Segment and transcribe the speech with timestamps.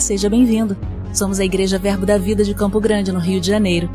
[0.00, 0.76] Seja bem-vindo.
[1.12, 3.88] Somos a Igreja Verbo da Vida de Campo Grande, no Rio de Janeiro.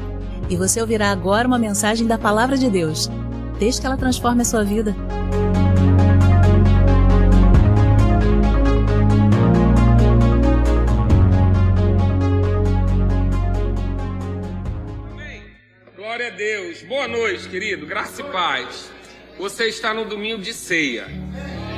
[0.49, 3.09] E você ouvirá agora uma mensagem da Palavra de Deus.
[3.59, 4.95] Desde que ela transforme a sua vida.
[15.13, 15.44] Amém.
[15.95, 16.81] Glória a Deus.
[16.84, 17.86] Boa noite, querido.
[17.86, 18.91] Graça e paz.
[19.38, 21.05] Você está no domingo de ceia.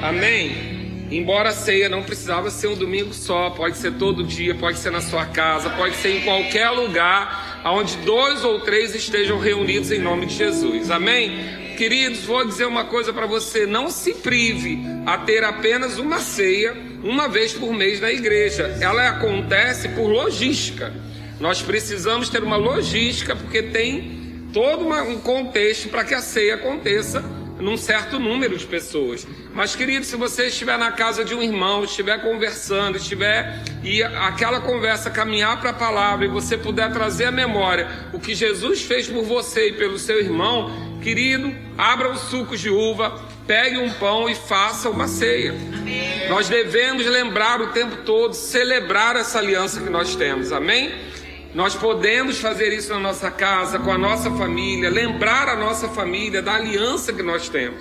[0.02, 0.73] Amém.
[1.14, 4.92] Embora a ceia não precisava ser um domingo só, pode ser todo dia, pode ser
[4.92, 10.00] na sua casa, pode ser em qualquer lugar onde dois ou três estejam reunidos em
[10.00, 10.90] nome de Jesus.
[10.90, 11.76] Amém?
[11.78, 16.76] Queridos, vou dizer uma coisa para você: não se prive a ter apenas uma ceia
[17.04, 18.76] uma vez por mês na igreja.
[18.82, 20.92] Ela acontece por logística.
[21.40, 26.56] Nós precisamos ter uma logística porque tem todo uma, um contexto para que a ceia
[26.56, 27.24] aconteça
[27.64, 29.26] num certo número de pessoas.
[29.54, 34.60] Mas, querido, se você estiver na casa de um irmão, estiver conversando, estiver e aquela
[34.60, 39.08] conversa caminhar para a palavra e você puder trazer à memória o que Jesus fez
[39.08, 44.30] por você e pelo seu irmão, querido, abra os sucos de uva, pegue um pão
[44.30, 45.52] e faça uma ceia.
[45.52, 46.28] Amém.
[46.28, 50.52] Nós devemos lembrar o tempo todo, celebrar essa aliança que nós temos.
[50.52, 50.92] Amém?
[51.54, 56.42] Nós podemos fazer isso na nossa casa, com a nossa família, lembrar a nossa família
[56.42, 57.80] da aliança que nós temos.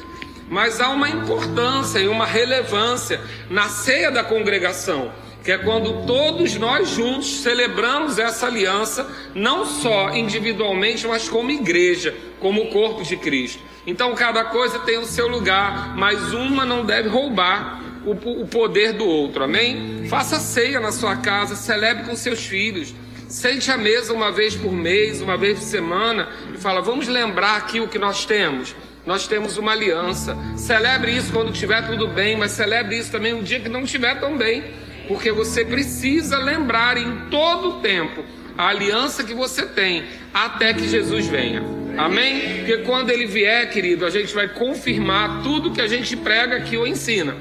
[0.48, 5.10] Mas há uma importância e uma relevância na ceia da congregação,
[5.42, 12.14] que é quando todos nós juntos celebramos essa aliança, não só individualmente, mas como igreja,
[12.38, 13.62] como o corpo de Cristo.
[13.86, 19.06] Então cada coisa tem o seu lugar, mas uma não deve roubar o, poder do
[19.06, 20.06] outro, amém?
[20.08, 22.94] Faça ceia na sua casa, celebre com seus filhos.
[23.32, 27.56] Sente à mesa uma vez por mês, uma vez por semana e fala: vamos lembrar
[27.56, 28.76] aqui o que nós temos.
[29.06, 30.36] Nós temos uma aliança.
[30.54, 34.20] Celebre isso quando estiver tudo bem, mas celebre isso também um dia que não estiver
[34.20, 34.62] tão bem,
[35.08, 38.22] porque você precisa lembrar em todo o tempo
[38.56, 40.04] a aliança que você tem
[40.34, 41.62] até que Jesus venha.
[41.96, 42.58] Amém?
[42.58, 46.76] Porque quando ele vier, querido, a gente vai confirmar tudo que a gente prega aqui
[46.76, 47.34] ou ensina.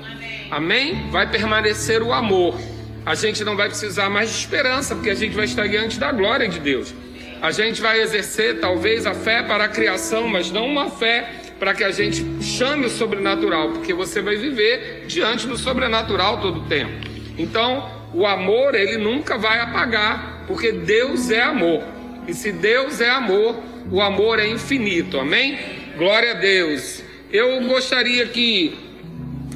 [0.49, 1.09] Amém?
[1.11, 2.57] Vai permanecer o amor
[3.05, 6.11] a gente não vai precisar mais de esperança, porque a gente vai estar diante da
[6.11, 6.93] glória de Deus.
[7.41, 11.27] A gente vai exercer talvez a fé para a criação, mas não uma fé
[11.59, 16.59] para que a gente chame o sobrenatural, porque você vai viver diante do sobrenatural todo
[16.59, 16.91] o tempo.
[17.37, 21.83] Então, o amor ele nunca vai apagar, porque Deus é amor.
[22.27, 23.59] E se Deus é amor,
[23.91, 25.19] o amor é infinito.
[25.19, 25.57] Amém?
[25.97, 27.03] Glória a Deus.
[27.31, 28.77] Eu gostaria que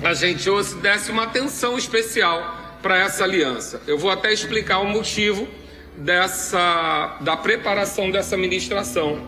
[0.03, 3.81] a gente hoje desse uma atenção especial para essa aliança.
[3.87, 5.47] Eu vou até explicar o motivo
[5.97, 9.19] dessa da preparação dessa ministração.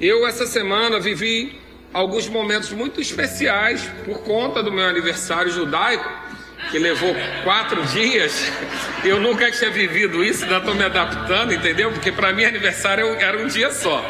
[0.00, 1.58] Eu essa semana vivi
[1.92, 6.08] alguns momentos muito especiais por conta do meu aniversário judaico,
[6.70, 7.12] que levou
[7.42, 8.48] quatro dias.
[9.02, 11.90] Eu nunca tinha vivido isso, ainda estou me adaptando, entendeu?
[11.90, 14.04] Porque para mim aniversário era um dia só.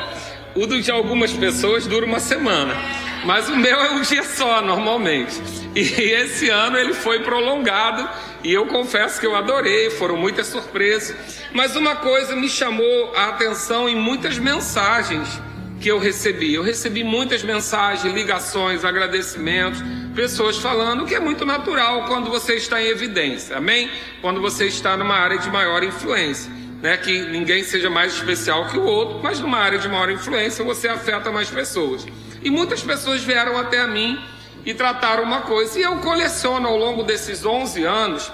[0.54, 2.76] O de algumas pessoas dura uma semana,
[3.24, 5.59] mas o meu é um dia só normalmente.
[5.74, 8.08] E esse ano ele foi prolongado
[8.42, 11.16] e eu confesso que eu adorei, foram muitas surpresas.
[11.52, 15.40] Mas uma coisa me chamou a atenção em muitas mensagens
[15.80, 16.54] que eu recebi.
[16.54, 19.80] Eu recebi muitas mensagens, ligações, agradecimentos,
[20.14, 23.88] pessoas falando que é muito natural quando você está em evidência, amém?
[24.20, 26.60] Quando você está numa área de maior influência.
[26.80, 30.64] Né, que ninguém seja mais especial que o outro, mas numa área de maior influência
[30.64, 32.06] você afeta mais pessoas.
[32.42, 34.18] E muitas pessoas vieram até a mim
[34.64, 35.78] e trataram uma coisa.
[35.78, 38.32] E eu coleciono ao longo desses 11 anos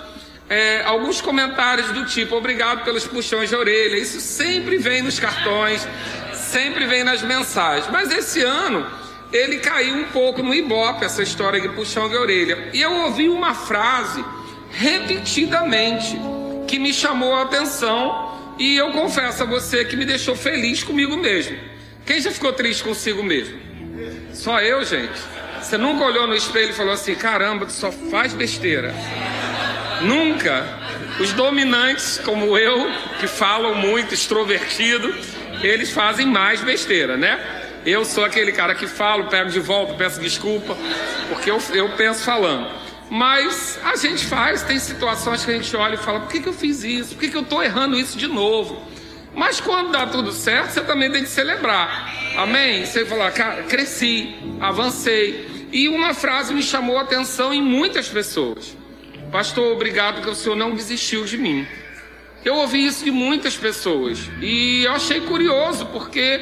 [0.49, 3.97] é, alguns comentários do tipo: obrigado pelos puxões de orelha.
[3.97, 5.87] Isso sempre vem nos cartões,
[6.33, 7.89] sempre vem nas mensagens.
[7.91, 8.87] Mas esse ano
[9.33, 12.71] ele caiu um pouco no ibope, essa história de puxão de orelha.
[12.73, 14.25] E eu ouvi uma frase
[14.71, 16.17] repetidamente
[16.69, 18.35] que me chamou a atenção.
[18.59, 21.59] E eu confesso a você que me deixou feliz comigo mesmo.
[22.07, 23.59] Quem já ficou triste consigo mesmo?
[24.33, 25.13] Só eu, gente.
[25.67, 28.95] Você nunca olhou no espelho e falou assim: caramba, tu só faz besteira.
[30.01, 30.65] Nunca.
[31.19, 35.13] Os dominantes, como eu, que falam muito, extrovertido,
[35.65, 37.41] eles fazem mais besteira, né?
[37.85, 40.77] Eu sou aquele cara que falo, pego de volta, peço desculpa,
[41.29, 42.71] porque eu, eu penso falando.
[43.11, 46.49] Mas a gente faz, tem situações que a gente olha e fala: por que, que
[46.49, 47.15] eu fiz isso?
[47.17, 48.81] Por que, que eu estou errando isso de novo?
[49.35, 52.09] Mas quando dá tudo certo, você também tem que celebrar.
[52.37, 52.87] Amém?
[52.87, 55.56] Você falar, cara, cresci, avancei.
[55.73, 58.77] E uma frase me chamou a atenção em muitas pessoas.
[59.31, 61.67] Pastor, obrigado que o senhor não desistiu de mim.
[62.45, 66.41] Eu ouvi isso de muitas pessoas e eu achei curioso porque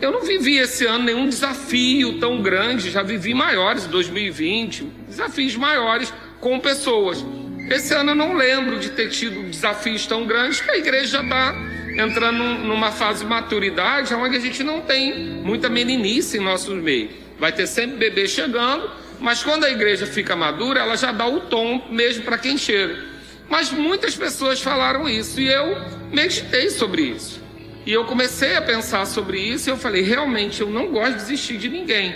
[0.00, 6.12] eu não vivi esse ano nenhum desafio tão grande, já vivi maiores, 2020, desafios maiores
[6.40, 7.24] com pessoas.
[7.70, 11.22] Esse ano eu não lembro de ter tido desafios tão grandes, que a igreja já
[11.22, 11.54] está
[11.96, 17.19] entrando numa fase de maturidade, onde a gente não tem muita meninice em nossos meios.
[17.40, 21.40] Vai ter sempre bebê chegando, mas quando a igreja fica madura, ela já dá o
[21.40, 23.02] tom mesmo para quem chega.
[23.48, 25.74] Mas muitas pessoas falaram isso e eu
[26.12, 27.40] meditei sobre isso.
[27.86, 31.16] E eu comecei a pensar sobre isso e eu falei, realmente, eu não gosto de
[31.22, 32.14] desistir de ninguém.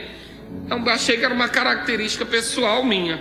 [0.67, 3.21] Então achei que era uma característica pessoal minha.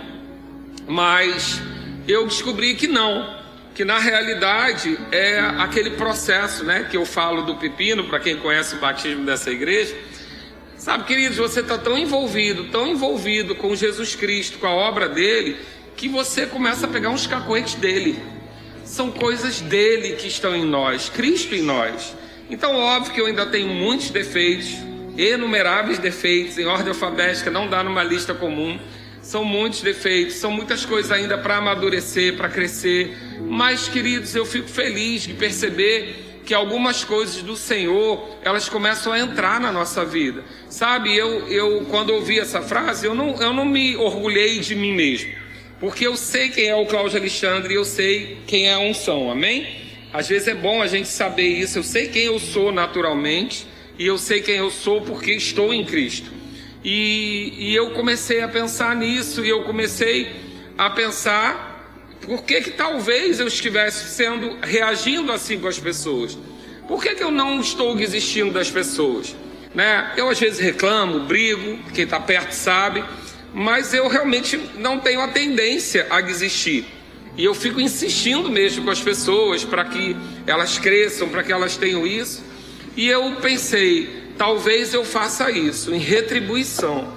[0.86, 1.60] Mas
[2.06, 3.42] eu descobri que não,
[3.74, 8.76] que na realidade é aquele processo, né, que eu falo do pepino, para quem conhece
[8.76, 9.96] o batismo dessa igreja.
[10.84, 15.56] Sabe, queridos, você está tão envolvido, tão envolvido com Jesus Cristo, com a obra dele,
[15.96, 18.18] que você começa a pegar uns cacoetes dele.
[18.84, 22.14] São coisas dele que estão em nós, Cristo em nós.
[22.50, 24.74] Então, óbvio que eu ainda tenho muitos defeitos,
[25.16, 28.78] inumeráveis defeitos, em ordem alfabética, não dá numa lista comum.
[29.22, 33.16] São muitos defeitos, são muitas coisas ainda para amadurecer, para crescer.
[33.48, 39.18] Mas, queridos, eu fico feliz de perceber que algumas coisas do Senhor, elas começam a
[39.18, 40.44] entrar na nossa vida.
[40.68, 44.92] Sabe, eu, eu quando ouvi essa frase, eu não, eu não me orgulhei de mim
[44.92, 45.32] mesmo.
[45.80, 49.82] Porque eu sei quem é o Cláudio Alexandre eu sei quem é a unção, amém?
[50.12, 51.78] Às vezes é bom a gente saber isso.
[51.78, 53.66] Eu sei quem eu sou naturalmente
[53.98, 56.30] e eu sei quem eu sou porque estou em Cristo.
[56.84, 60.30] E, e eu comecei a pensar nisso e eu comecei
[60.76, 61.73] a pensar
[62.26, 66.36] por que, que talvez eu estivesse sendo reagindo assim com as pessoas.
[66.88, 69.34] Por que, que eu não estou desistindo das pessoas?
[69.74, 70.12] Né?
[70.16, 73.04] Eu às vezes reclamo, brigo, quem está perto sabe,
[73.52, 76.86] mas eu realmente não tenho a tendência a desistir.
[77.36, 80.16] E eu fico insistindo mesmo com as pessoas para que
[80.46, 82.44] elas cresçam, para que elas tenham isso.
[82.96, 87.12] E eu pensei, talvez eu faça isso em retribuição,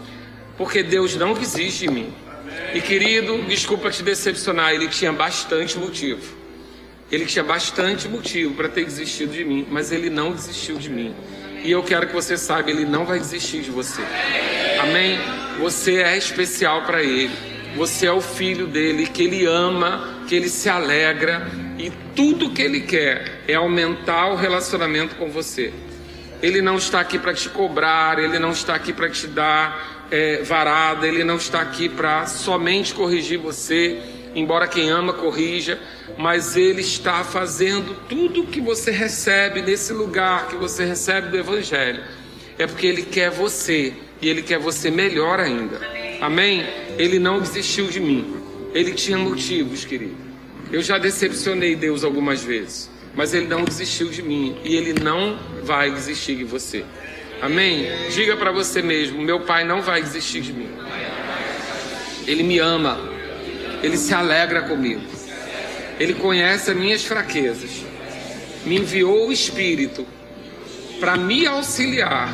[0.57, 2.13] porque Deus não desiste de mim.
[2.73, 6.35] E querido, desculpa te decepcionar, ele tinha bastante motivo.
[7.11, 11.15] Ele tinha bastante motivo para ter desistido de mim, mas ele não desistiu de mim.
[11.63, 14.01] E eu quero que você saiba, ele não vai desistir de você.
[14.79, 15.17] Amém?
[15.59, 17.31] Você é especial para ele.
[17.75, 21.47] Você é o filho dele, que ele ama, que ele se alegra
[21.77, 25.73] e tudo que ele quer é aumentar o relacionamento com você.
[26.41, 30.41] Ele não está aqui para te cobrar, ele não está aqui para te dar é,
[30.43, 33.99] varada, ele não está aqui para somente corrigir você,
[34.35, 35.79] embora quem ama corrija,
[36.17, 42.03] mas ele está fazendo tudo que você recebe nesse lugar que você recebe do Evangelho.
[42.57, 45.79] É porque ele quer você e ele quer você melhor ainda.
[46.21, 46.65] Amém?
[46.97, 48.35] Ele não desistiu de mim.
[48.73, 50.15] Ele tinha motivos, querido.
[50.71, 55.39] Eu já decepcionei Deus algumas vezes, mas ele não desistiu de mim e ele não
[55.63, 56.83] vai desistir de você.
[57.41, 57.87] Amém?
[58.13, 60.69] Diga para você mesmo: meu pai não vai desistir de mim.
[62.25, 62.99] Ele me ama.
[63.81, 65.01] Ele se alegra comigo.
[65.99, 67.83] Ele conhece as minhas fraquezas.
[68.65, 70.05] Me enviou o Espírito
[70.99, 72.33] para me auxiliar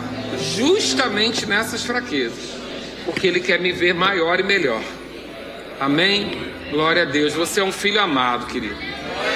[0.56, 2.64] justamente nessas fraquezas
[3.06, 4.82] porque Ele quer me ver maior e melhor.
[5.80, 6.54] Amém?
[6.72, 7.34] Glória a Deus.
[7.34, 8.78] Você é um filho amado, querido.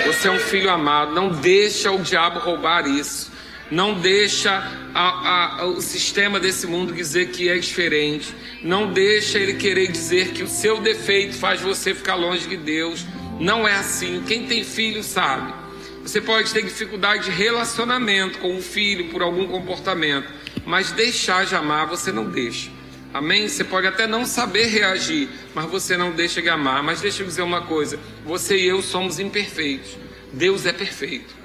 [0.06, 1.14] Você é um filho amado.
[1.14, 3.32] Não deixa o diabo roubar isso.
[3.70, 4.52] Não deixa
[4.94, 8.34] a, a, o sistema desse mundo dizer que é diferente.
[8.64, 13.06] Não deixa ele querer dizer que o seu defeito faz você ficar longe de Deus.
[13.40, 14.24] Não é assim.
[14.26, 15.54] Quem tem filho sabe.
[16.02, 20.32] Você pode ter dificuldade de relacionamento com o filho por algum comportamento,
[20.66, 22.72] mas deixar de amar você não deixa.
[23.14, 23.50] Amém?
[23.50, 26.82] Você pode até não saber reagir, mas você não deixa de amar.
[26.82, 29.98] Mas deixa eu dizer uma coisa: você e eu somos imperfeitos.
[30.32, 31.36] Deus é perfeito.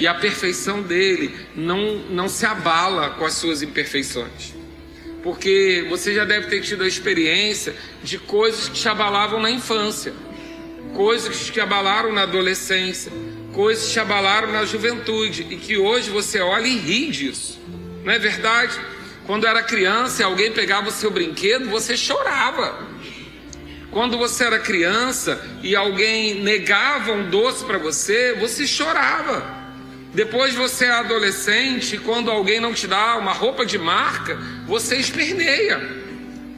[0.00, 4.54] E a perfeição dele não, não se abala com as suas imperfeições.
[5.22, 10.14] Porque você já deve ter tido a experiência de coisas que te abalavam na infância,
[10.94, 13.12] coisas que te abalaram na adolescência,
[13.52, 17.60] coisas que te abalaram na juventude e que hoje você olha e ri disso.
[18.02, 18.80] Não é verdade?
[19.26, 22.88] Quando era criança alguém pegava o seu brinquedo, você chorava.
[23.90, 29.59] Quando você era criança e alguém negava um doce para você, você chorava.
[30.12, 34.36] Depois você é adolescente, quando alguém não te dá uma roupa de marca,
[34.66, 36.00] você esperneia.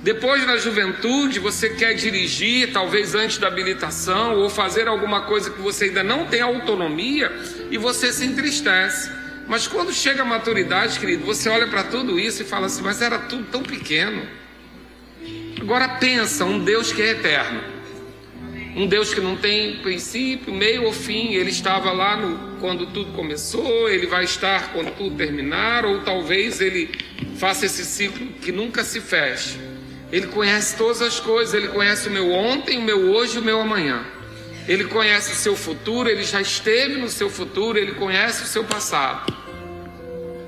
[0.02, 5.60] Depois na juventude, você quer dirigir, talvez antes da habilitação, ou fazer alguma coisa que
[5.60, 7.30] você ainda não tem autonomia,
[7.70, 9.10] e você se entristece.
[9.46, 13.02] Mas quando chega a maturidade, querido, você olha para tudo isso e fala assim: mas
[13.02, 14.26] era tudo tão pequeno.
[15.60, 17.60] Agora pensa, um Deus que é eterno,
[18.74, 21.34] um Deus que não tem princípio, meio ou fim.
[21.34, 26.60] Ele estava lá no, quando tudo começou, ele vai estar quando tudo terminar, ou talvez
[26.60, 26.88] ele
[27.36, 29.58] faça esse ciclo que nunca se feche.
[30.12, 33.60] Ele conhece todas as coisas, ele conhece o meu ontem, o meu hoje o meu
[33.60, 34.06] amanhã.
[34.68, 38.62] Ele conhece o seu futuro, ele já esteve no seu futuro, ele conhece o seu
[38.62, 39.36] passado.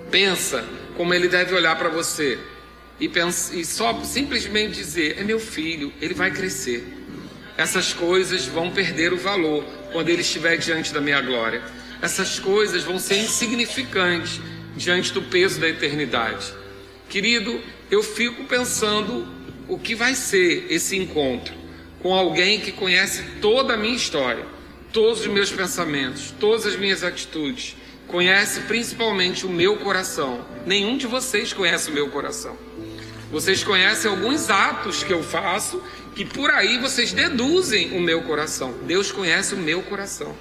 [0.09, 0.64] Pensa
[0.97, 2.38] como ele deve olhar para você
[3.00, 6.87] e, pensa, e só simplesmente dizer: é meu filho, ele vai crescer.
[7.56, 11.61] Essas coisas vão perder o valor quando ele estiver diante da minha glória.
[12.04, 14.38] Essas coisas vão ser insignificantes
[14.76, 16.52] diante do peso da eternidade.
[17.08, 17.58] Querido,
[17.90, 19.26] eu fico pensando
[19.66, 21.54] o que vai ser esse encontro
[22.02, 24.44] com alguém que conhece toda a minha história,
[24.92, 27.75] todos os meus pensamentos, todas as minhas atitudes,
[28.06, 30.46] conhece principalmente o meu coração.
[30.66, 32.54] Nenhum de vocês conhece o meu coração.
[33.32, 35.82] Vocês conhecem alguns atos que eu faço
[36.14, 38.75] que por aí vocês deduzem o meu coração.
[38.82, 40.37] Deus conhece o meu coração.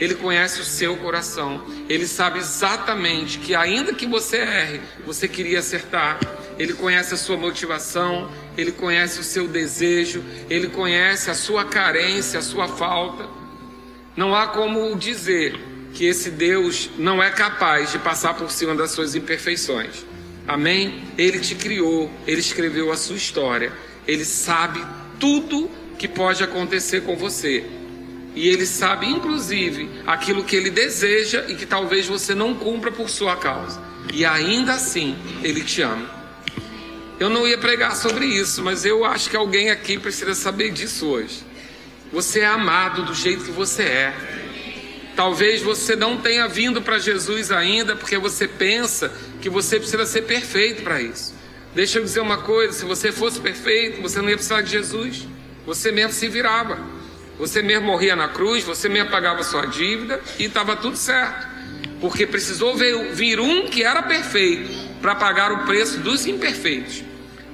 [0.00, 1.62] Ele conhece o seu coração.
[1.88, 6.18] Ele sabe exatamente que, ainda que você erre, você queria acertar.
[6.58, 12.38] Ele conhece a sua motivação, ele conhece o seu desejo, ele conhece a sua carência,
[12.38, 13.28] a sua falta.
[14.16, 15.58] Não há como dizer
[15.92, 20.04] que esse Deus não é capaz de passar por cima das suas imperfeições.
[20.46, 21.04] Amém?
[21.18, 23.72] Ele te criou, ele escreveu a sua história,
[24.06, 24.84] ele sabe
[25.18, 27.64] tudo que pode acontecer com você.
[28.34, 33.08] E ele sabe, inclusive, aquilo que ele deseja e que talvez você não cumpra por
[33.08, 33.80] sua causa.
[34.12, 36.08] E ainda assim, ele te ama.
[37.18, 41.06] Eu não ia pregar sobre isso, mas eu acho que alguém aqui precisa saber disso
[41.06, 41.44] hoje.
[42.12, 44.14] Você é amado do jeito que você é.
[45.14, 50.22] Talvez você não tenha vindo para Jesus ainda porque você pensa que você precisa ser
[50.22, 51.34] perfeito para isso.
[51.74, 55.28] Deixa eu dizer uma coisa: se você fosse perfeito, você não ia precisar de Jesus.
[55.66, 56.78] Você mesmo se virava.
[57.40, 61.48] Você mesmo morria na cruz, você mesmo pagava sua dívida e estava tudo certo.
[61.98, 64.70] Porque precisou vir um que era perfeito
[65.00, 67.02] para pagar o preço dos imperfeitos.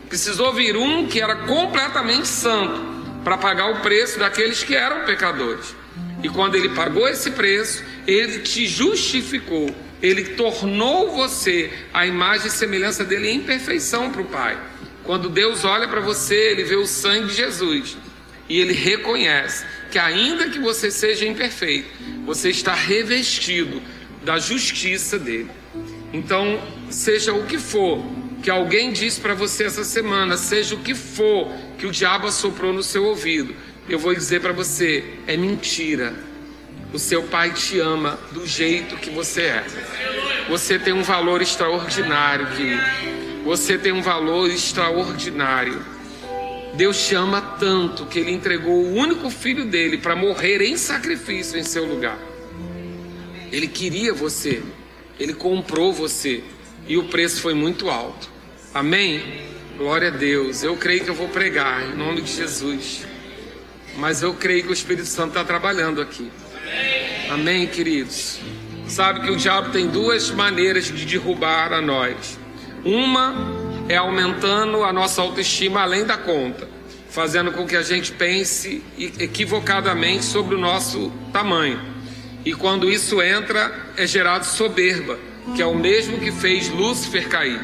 [0.09, 2.81] Precisou vir um que era completamente santo
[3.23, 5.73] para pagar o preço daqueles que eram pecadores.
[6.21, 12.51] E quando ele pagou esse preço, ele te justificou, ele tornou você a imagem e
[12.51, 14.59] semelhança dele em perfeição para o Pai.
[15.05, 17.97] Quando Deus olha para você, ele vê o sangue de Jesus
[18.49, 21.89] e ele reconhece que, ainda que você seja imperfeito,
[22.25, 23.83] você está revestido
[24.23, 25.51] da justiça dele.
[26.13, 26.61] Então,
[26.91, 28.05] seja o que for
[28.43, 32.73] que alguém disse para você essa semana, seja o que for que o diabo assoprou
[32.73, 33.55] no seu ouvido,
[33.89, 36.15] eu vou dizer para você: é mentira.
[36.93, 39.67] O seu pai te ama do jeito que você é.
[40.49, 42.83] Você tem um valor extraordinário, querido.
[43.45, 45.85] Você tem um valor extraordinário.
[46.77, 51.59] Deus te ama tanto que Ele entregou o único filho dele para morrer em sacrifício
[51.59, 52.19] em seu lugar.
[53.51, 54.63] Ele queria você,
[55.19, 56.45] Ele comprou você
[56.87, 58.29] e o preço foi muito alto.
[58.75, 59.41] Amém?
[59.79, 60.63] Glória a Deus.
[60.63, 63.07] Eu creio que eu vou pregar em nome de Jesus.
[63.97, 66.31] Mas eu creio que o Espírito Santo está trabalhando aqui.
[67.31, 68.39] Amém, queridos?
[68.87, 72.39] Sabe que o diabo tem duas maneiras de derrubar a nós.
[72.85, 73.56] Uma
[73.89, 76.69] é aumentando a nossa autoestima além da conta,
[77.11, 78.83] fazendo com que a gente pense
[79.19, 81.81] equivocadamente sobre o nosso tamanho.
[82.45, 85.19] E quando isso entra, é gerado soberba
[85.55, 87.61] que é o mesmo que fez Lúcifer cair.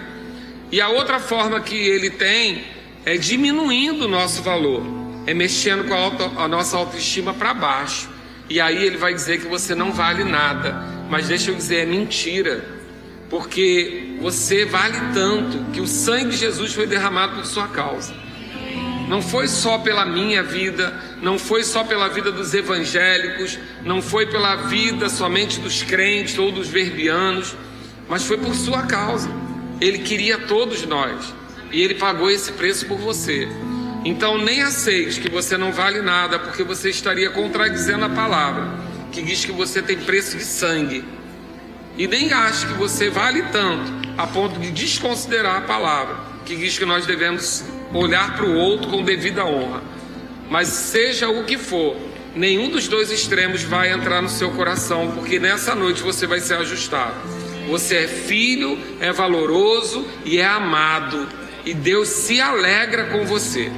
[0.70, 2.64] E a outra forma que ele tem
[3.04, 4.84] é diminuindo o nosso valor,
[5.26, 8.08] é mexendo com a, auto, a nossa autoestima para baixo.
[8.48, 10.84] E aí ele vai dizer que você não vale nada.
[11.08, 12.64] Mas deixa eu dizer, é mentira.
[13.32, 18.14] Porque você vale tanto que o sangue de Jesus foi derramado por sua causa.
[19.08, 24.26] Não foi só pela minha vida, não foi só pela vida dos evangélicos, não foi
[24.26, 27.56] pela vida somente dos crentes ou dos verbianos
[28.12, 29.30] mas foi por sua causa.
[29.80, 31.32] Ele queria todos nós
[31.72, 33.48] e ele pagou esse preço por você.
[34.04, 38.68] Então nem aceite que você não vale nada, porque você estaria contradizendo a palavra,
[39.10, 41.02] que diz que você tem preço de sangue.
[42.02, 46.76] E nem ache que você vale tanto a ponto de desconsiderar a palavra, que diz
[46.76, 49.80] que nós devemos olhar para o outro com devida honra.
[50.50, 51.96] Mas seja o que for,
[52.34, 56.54] nenhum dos dois extremos vai entrar no seu coração, porque nessa noite você vai ser
[56.54, 57.14] ajustado.
[57.68, 61.28] Você é filho, é valoroso e é amado.
[61.64, 63.70] E Deus se alegra com você.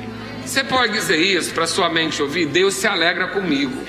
[0.46, 2.46] Você pode dizer isso para sua mente ouvir?
[2.46, 3.84] Deus se alegra comigo.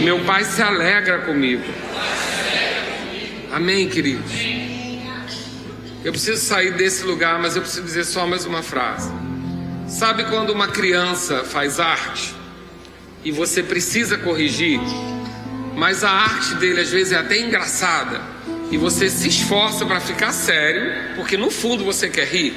[0.00, 1.62] Meu Pai se alegra comigo.
[3.52, 4.32] Amém, queridos?
[6.04, 9.10] Eu preciso sair desse lugar, mas eu preciso dizer só mais uma frase.
[9.88, 12.34] Sabe quando uma criança faz arte
[13.24, 14.80] e você precisa corrigir,
[15.74, 18.38] mas a arte dele às vezes é até engraçada?
[18.70, 22.54] e você se esforça para ficar sério, porque no fundo você quer rir.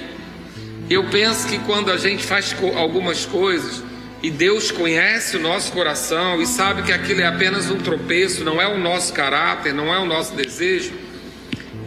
[0.89, 3.81] Eu penso que quando a gente faz algumas coisas
[4.23, 8.61] e Deus conhece o nosso coração e sabe que aquilo é apenas um tropeço, não
[8.61, 10.93] é o nosso caráter, não é o nosso desejo,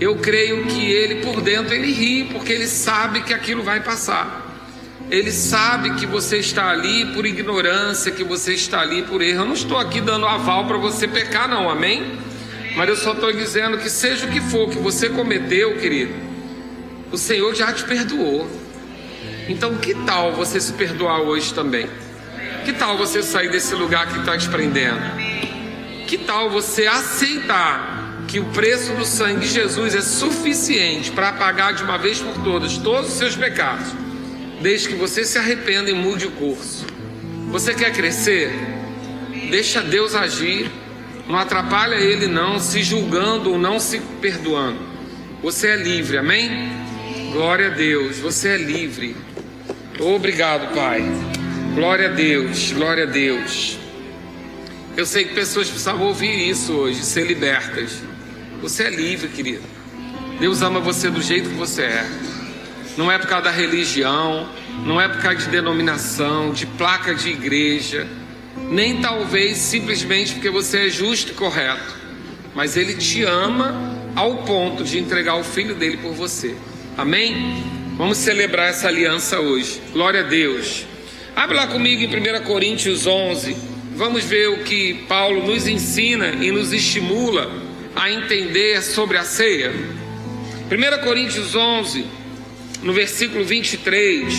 [0.00, 4.42] eu creio que ele por dentro ele ri, porque ele sabe que aquilo vai passar.
[5.10, 9.42] Ele sabe que você está ali por ignorância, que você está ali por erro.
[9.42, 12.18] Eu não estou aqui dando aval para você pecar, não, amém?
[12.74, 16.12] Mas eu só estou dizendo que seja o que for que você cometeu, querido,
[17.12, 18.50] o Senhor já te perdoou.
[19.48, 21.86] Então, que tal você se perdoar hoje também?
[22.64, 25.00] Que tal você sair desse lugar que está te prendendo?
[26.06, 31.74] Que tal você aceitar que o preço do sangue de Jesus é suficiente para apagar
[31.74, 33.88] de uma vez por todas todos os seus pecados,
[34.60, 36.86] desde que você se arrependa e mude o curso?
[37.50, 38.50] Você quer crescer?
[39.50, 40.70] Deixa Deus agir,
[41.28, 44.78] não atrapalha Ele não, se julgando ou não se perdoando.
[45.42, 46.72] Você é livre, amém?
[47.30, 49.14] Glória a Deus, você é livre.
[50.00, 51.02] Obrigado, Pai.
[51.74, 53.76] Glória a Deus, glória a Deus.
[54.96, 58.00] Eu sei que pessoas precisavam ouvir isso hoje, ser libertas.
[58.62, 59.64] Você é livre, querido.
[60.38, 62.08] Deus ama você do jeito que você é.
[62.96, 64.48] Não é por causa da religião,
[64.86, 68.06] não é por causa de denominação, de placa de igreja,
[68.70, 71.92] nem talvez simplesmente porque você é justo e correto.
[72.54, 73.74] Mas Ele te ama
[74.14, 76.54] ao ponto de entregar o filho dele por você.
[76.96, 77.64] Amém?
[77.96, 79.82] Vamos celebrar essa aliança hoje.
[79.92, 80.93] Glória a Deus.
[81.36, 83.56] Abre lá comigo em 1 Coríntios 11.
[83.96, 87.50] Vamos ver o que Paulo nos ensina e nos estimula
[87.94, 89.72] a entender sobre a ceia.
[90.70, 92.04] 1 Coríntios 11,
[92.82, 94.32] no versículo 23.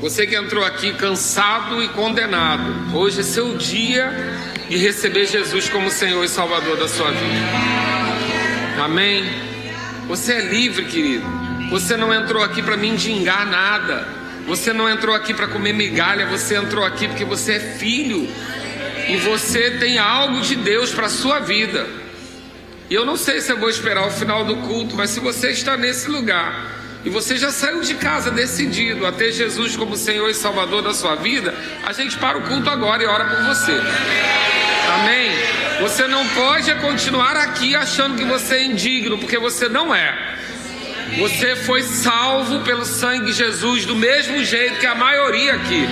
[0.00, 4.10] Você que entrou aqui cansado e condenado, hoje é seu dia
[4.68, 8.82] de receber Jesus como Senhor e Salvador da sua vida.
[8.82, 9.45] Amém.
[10.06, 11.26] Você é livre, querido.
[11.70, 14.06] Você não entrou aqui para mendigar nada.
[14.46, 16.26] Você não entrou aqui para comer migalha.
[16.26, 18.28] Você entrou aqui porque você é filho.
[19.08, 21.86] E você tem algo de Deus para a sua vida.
[22.88, 25.50] E eu não sei se eu vou esperar o final do culto, mas se você
[25.50, 30.28] está nesse lugar e você já saiu de casa decidido a ter Jesus como Senhor
[30.30, 31.52] e Salvador da sua vida,
[31.84, 33.72] a gente para o culto agora e ora por você.
[33.72, 35.65] Amém?
[35.80, 40.36] Você não pode continuar aqui achando que você é indigno, porque você não é.
[41.18, 45.86] Você foi salvo pelo sangue de Jesus do mesmo jeito que a maioria aqui.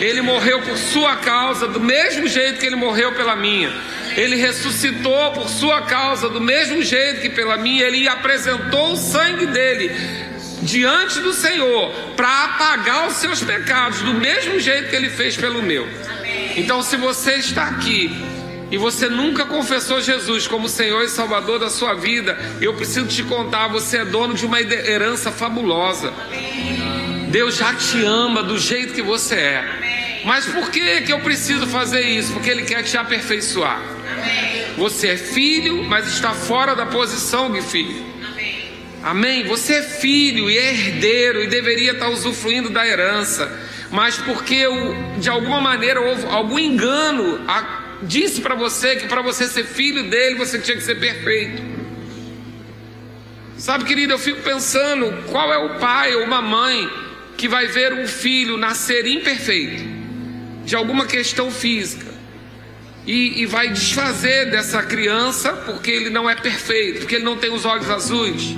[0.00, 3.72] Ele morreu por sua causa, do mesmo jeito que ele morreu pela minha.
[4.16, 7.84] Ele ressuscitou por sua causa, do mesmo jeito que pela minha.
[7.84, 9.90] Ele apresentou o sangue dele
[10.62, 15.62] diante do Senhor para apagar os seus pecados, do mesmo jeito que ele fez pelo
[15.62, 15.88] meu.
[16.56, 18.31] Então, se você está aqui
[18.72, 23.22] e você nunca confessou Jesus como Senhor e Salvador da sua vida, eu preciso te
[23.22, 26.10] contar: você é dono de uma herança fabulosa.
[27.28, 30.22] Deus já te ama do jeito que você é.
[30.24, 32.32] Mas por que, que eu preciso fazer isso?
[32.32, 33.78] Porque Ele quer te aperfeiçoar.
[34.78, 38.06] Você é filho, mas está fora da posição de filho.
[39.02, 39.44] Amém?
[39.48, 44.64] Você é filho e herdeiro e deveria estar usufruindo da herança mas porque
[45.18, 47.40] de alguma maneira houve algum engano,
[48.02, 51.62] disse para você que para você ser filho dele você tinha que ser perfeito.
[53.56, 56.90] Sabe, querido, eu fico pensando qual é o pai ou uma mãe
[57.36, 59.84] que vai ver um filho nascer imperfeito
[60.64, 62.12] de alguma questão física
[63.06, 67.52] e, e vai desfazer dessa criança porque ele não é perfeito, porque ele não tem
[67.52, 68.56] os olhos azuis,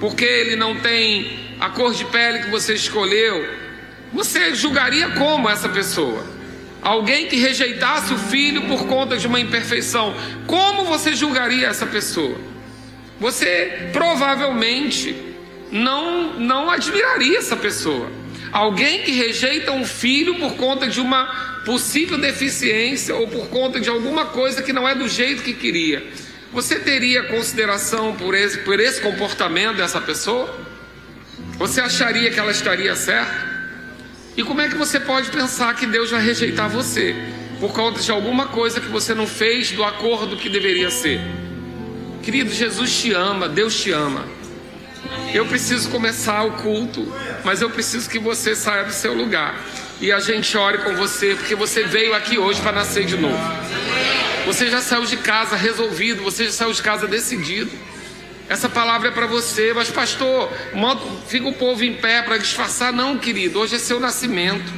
[0.00, 3.68] porque ele não tem a cor de pele que você escolheu
[4.12, 6.24] você julgaria como essa pessoa?
[6.82, 10.14] Alguém que rejeitasse o filho por conta de uma imperfeição,
[10.46, 12.38] como você julgaria essa pessoa?
[13.18, 15.14] Você provavelmente
[15.72, 18.10] não não admiraria essa pessoa.
[18.52, 21.26] Alguém que rejeita um filho por conta de uma
[21.66, 26.02] possível deficiência ou por conta de alguma coisa que não é do jeito que queria.
[26.52, 30.58] Você teria consideração por esse, por esse comportamento dessa pessoa?
[31.58, 33.57] Você acharia que ela estaria certa?
[34.38, 37.12] E como é que você pode pensar que Deus vai rejeitar você
[37.58, 41.20] por causa de alguma coisa que você não fez do acordo que deveria ser?
[42.22, 44.24] Querido, Jesus te ama, Deus te ama.
[45.34, 47.12] Eu preciso começar o culto,
[47.44, 49.60] mas eu preciso que você saia do seu lugar
[50.00, 53.42] e a gente ore com você, porque você veio aqui hoje para nascer de novo.
[54.46, 57.72] Você já saiu de casa resolvido, você já saiu de casa decidido.
[58.48, 60.50] Essa palavra é para você, mas pastor,
[61.26, 62.92] fica o povo em pé para disfarçar.
[62.92, 64.72] Não, querido, hoje é seu nascimento.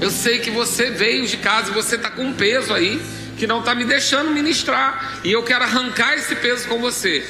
[0.00, 3.00] Eu sei que você veio de casa e você está com um peso aí
[3.38, 5.20] que não está me deixando ministrar.
[5.22, 7.24] E eu quero arrancar esse peso com você,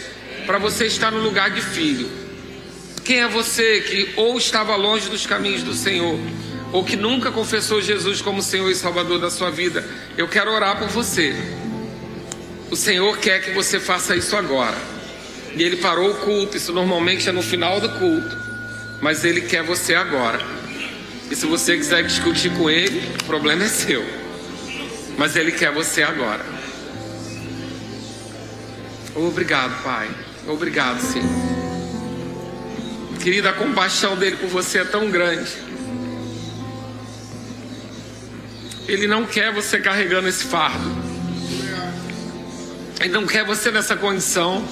[0.46, 2.08] para você estar no lugar de filho.
[3.04, 6.18] Quem é você que ou estava longe dos caminhos do Senhor,
[6.72, 9.84] ou que nunca confessou Jesus como Senhor e Salvador da sua vida?
[10.16, 11.36] Eu quero orar por você.
[12.70, 14.76] O Senhor quer que você faça isso agora.
[15.54, 18.36] E Ele parou o culto, isso normalmente é no final do culto.
[19.00, 20.40] Mas Ele quer você agora.
[21.30, 24.04] E se você quiser discutir com Ele, o problema é seu.
[25.16, 26.44] Mas Ele quer você agora.
[29.14, 30.10] Obrigado, Pai.
[30.46, 31.26] Obrigado, Senhor.
[33.22, 35.50] Querida, a compaixão dele por você é tão grande.
[38.86, 41.05] Ele não quer você carregando esse fardo.
[43.00, 44.66] Ele não quer você nessa condição.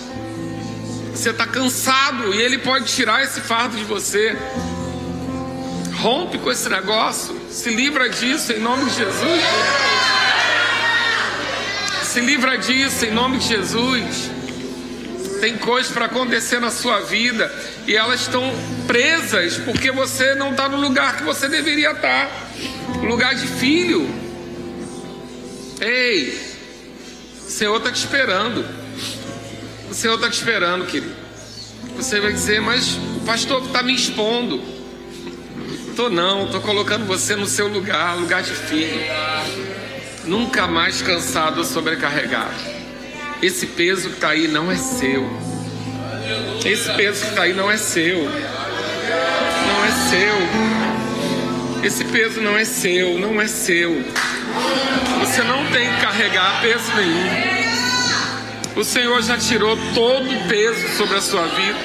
[1.14, 4.37] Você está cansado e ele pode tirar esse fardo de você.
[5.96, 7.40] Rompe com esse negócio.
[7.50, 9.42] Se livra disso em nome de Jesus.
[12.02, 14.30] Se livra disso em nome de Jesus.
[15.40, 17.52] Tem coisas para acontecer na sua vida
[17.87, 18.42] e elas estão
[18.87, 22.30] presas porque você não está no lugar que você deveria estar
[23.02, 24.08] lugar de filho.
[25.80, 26.43] Ei,
[27.55, 28.64] Senhor está te esperando.
[29.88, 31.14] O Senhor está te esperando, querido.
[31.95, 34.61] Você vai dizer, mas o pastor está me expondo.
[35.95, 39.01] Tô não, tô colocando você no seu lugar, lugar de filho.
[40.25, 42.57] Nunca mais cansado ou sobrecarregado.
[43.40, 45.25] Esse peso que está aí não é seu.
[46.64, 48.19] Esse peso que está aí não é seu.
[48.19, 51.85] Não é seu.
[51.85, 54.03] Esse peso não é seu, não é seu.
[55.21, 57.64] Você não tem que carregar peso nenhum.
[58.77, 61.79] O Senhor já tirou todo o peso sobre a sua vida.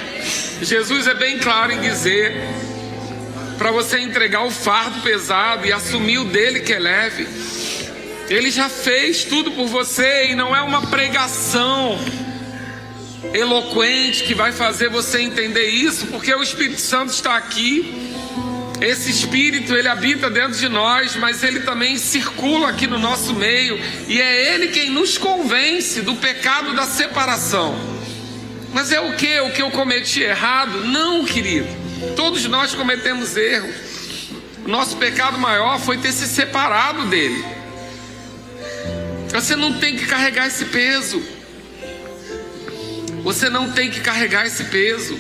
[0.61, 2.35] Jesus é bem claro em dizer
[3.57, 7.27] para você entregar o fardo pesado e assumir o dele que é leve.
[8.29, 11.99] Ele já fez tudo por você e não é uma pregação
[13.33, 18.13] eloquente que vai fazer você entender isso, porque o Espírito Santo está aqui.
[18.81, 23.79] Esse espírito, ele habita dentro de nós, mas ele também circula aqui no nosso meio,
[24.07, 27.75] e é ele quem nos convence do pecado da separação.
[28.73, 29.39] Mas é o que?
[29.41, 30.85] O que eu cometi errado?
[30.85, 31.67] Não, querido.
[32.15, 33.75] Todos nós cometemos erros.
[34.65, 37.43] Nosso pecado maior foi ter se separado dele.
[39.29, 41.21] Você não tem que carregar esse peso.
[43.23, 45.19] Você não tem que carregar esse peso.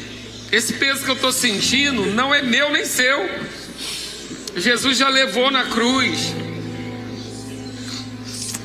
[0.51, 3.29] Esse peso que eu estou sentindo não é meu nem seu.
[4.55, 6.33] Jesus já levou na cruz.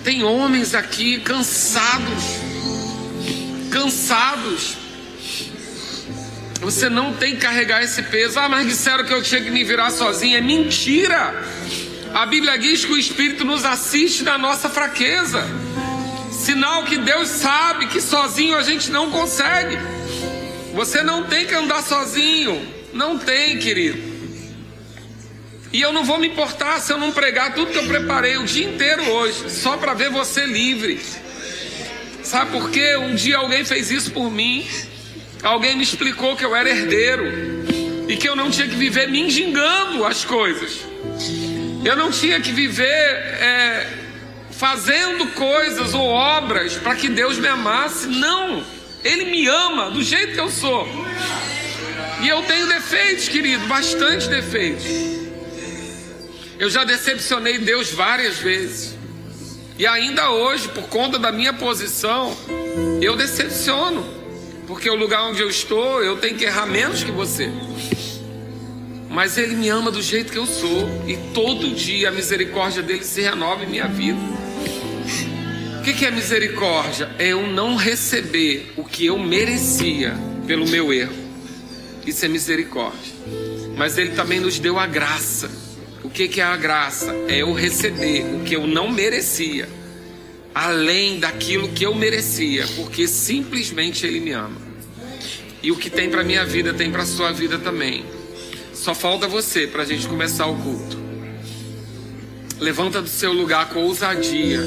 [0.03, 2.25] Tem homens aqui cansados,
[3.71, 4.77] cansados.
[6.61, 8.39] Você não tem que carregar esse peso.
[8.39, 10.39] Ah, mas disseram que eu tinha que me virar sozinho.
[10.39, 11.35] É mentira.
[12.15, 15.45] A Bíblia diz que o Espírito nos assiste na nossa fraqueza.
[16.33, 19.77] Sinal que Deus sabe que sozinho a gente não consegue.
[20.75, 22.67] Você não tem que andar sozinho.
[22.93, 24.15] Não tem, querido.
[25.73, 28.45] E eu não vou me importar se eu não pregar tudo que eu preparei o
[28.45, 31.01] dia inteiro hoje, só para ver você livre.
[32.23, 32.97] Sabe por quê?
[32.97, 34.67] Um dia alguém fez isso por mim.
[35.43, 37.25] Alguém me explicou que eu era herdeiro
[38.09, 40.81] e que eu não tinha que viver me engingando as coisas.
[41.85, 43.87] Eu não tinha que viver é,
[44.53, 48.07] fazendo coisas ou obras para que Deus me amasse.
[48.07, 48.65] Não,
[49.05, 50.89] Ele me ama do jeito que eu sou.
[52.23, 54.87] E eu tenho defeitos, querido, bastante defeitos.
[56.59, 58.97] Eu já decepcionei Deus várias vezes.
[59.79, 62.35] E ainda hoje, por conta da minha posição,
[63.03, 64.03] eu decepciono.
[64.67, 67.51] Porque o lugar onde eu estou, eu tenho que errar menos que você.
[69.11, 70.89] Mas Ele me ama do jeito que eu sou.
[71.07, 74.19] E todo dia a misericórdia dele se renova em minha vida.
[75.85, 77.15] O que é misericórdia?
[77.19, 80.15] É eu não receber o que eu merecia
[80.47, 81.13] pelo meu erro.
[82.07, 83.13] Isso é misericórdia.
[83.77, 85.51] Mas Ele também nos deu a graça.
[86.03, 87.15] O que é a graça?
[87.29, 89.69] É eu receber o que eu não merecia,
[90.55, 94.57] além daquilo que eu merecia, porque simplesmente Ele me ama.
[95.63, 98.07] E o que tem para minha vida tem para sua vida também.
[98.73, 100.99] Só falta você para a gente começar o culto.
[102.59, 104.61] Levanta do seu lugar com ousadia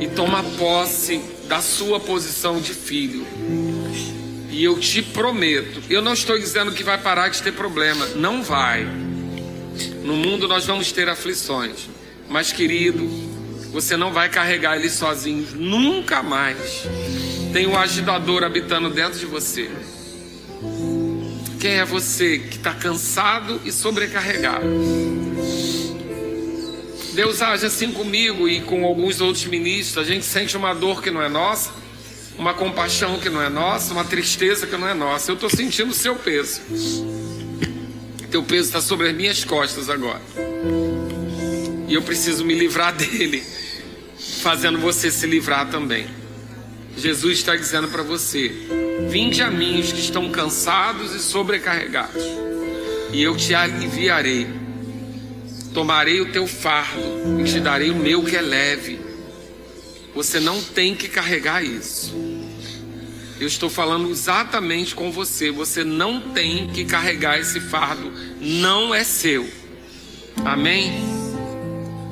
[0.00, 3.26] e toma posse da sua posição de filho.
[4.50, 8.42] E eu te prometo, eu não estou dizendo que vai parar de ter problema, não
[8.42, 8.86] vai.
[10.02, 11.88] No mundo nós vamos ter aflições,
[12.28, 13.06] mas querido,
[13.70, 16.84] você não vai carregar ele sozinho nunca mais.
[17.52, 19.70] Tem um agitador habitando dentro de você.
[21.60, 24.64] Quem é você que está cansado e sobrecarregado?
[27.16, 29.96] Deus age assim comigo e com alguns outros ministros.
[29.96, 31.70] A gente sente uma dor que não é nossa.
[32.36, 35.30] uma compaixão que não é nossa, uma tristeza que não é nossa.
[35.30, 36.60] Eu estou sentindo o seu peso.
[38.30, 40.20] Teu peso está sobre as minhas costas agora.
[41.88, 43.42] E eu preciso me livrar dele,
[44.42, 46.06] fazendo você se livrar também.
[46.98, 48.52] Jesus está dizendo para você:
[49.08, 52.22] Vinde a mim os que estão cansados e sobrecarregados,
[53.10, 54.65] e eu te aliviarei.
[55.76, 58.98] Tomarei o teu fardo e te darei o meu que é leve.
[60.14, 62.14] Você não tem que carregar isso.
[63.38, 65.50] Eu estou falando exatamente com você.
[65.50, 68.10] Você não tem que carregar esse fardo.
[68.40, 69.46] Não é seu.
[70.46, 70.92] Amém?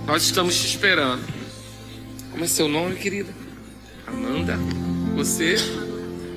[0.07, 1.24] Nós estamos te esperando.
[2.33, 3.33] Como é seu nome, querida?
[4.07, 4.59] Amanda?
[5.16, 5.57] Você?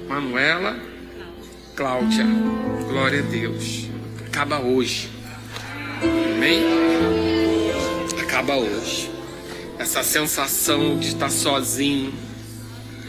[0.07, 0.79] Manuela?
[1.75, 2.25] Cláudia?
[2.87, 3.89] Glória a Deus.
[4.25, 5.16] Acaba hoje.
[6.01, 6.63] Amém?
[8.21, 9.11] Acaba hoje.
[9.79, 12.13] Essa sensação de estar sozinho,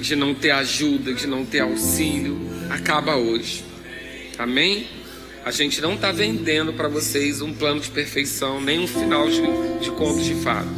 [0.01, 2.39] de não ter ajuda, de não ter auxílio,
[2.71, 3.65] acaba hoje.
[4.39, 4.87] Amém?
[5.45, 9.41] A gente não está vendendo para vocês um plano de perfeição, nem um final de,
[9.81, 10.69] de contos de fato.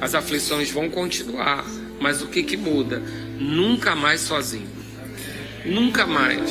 [0.00, 1.64] As aflições vão continuar,
[2.00, 3.02] mas o que, que muda?
[3.38, 4.68] Nunca mais sozinho.
[5.64, 6.50] Nunca mais.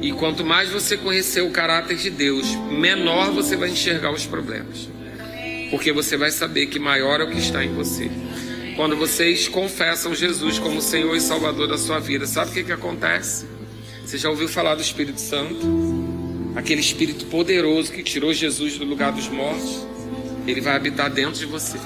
[0.00, 4.88] E quanto mais você conhecer o caráter de Deus, menor você vai enxergar os problemas.
[5.70, 8.10] Porque você vai saber que maior é o que está em você.
[8.76, 12.72] Quando vocês confessam Jesus como Senhor e Salvador da sua vida, sabe o que, que
[12.72, 13.44] acontece?
[14.04, 15.56] Você já ouviu falar do Espírito Santo?
[16.54, 19.84] Aquele Espírito poderoso que tirou Jesus do lugar dos mortos,
[20.46, 21.76] ele vai habitar dentro de você.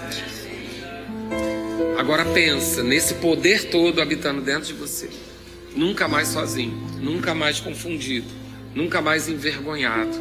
[1.98, 5.08] Agora pensa nesse poder todo habitando dentro de você.
[5.74, 8.28] Nunca mais sozinho, nunca mais confundido,
[8.74, 10.18] nunca mais envergonhado,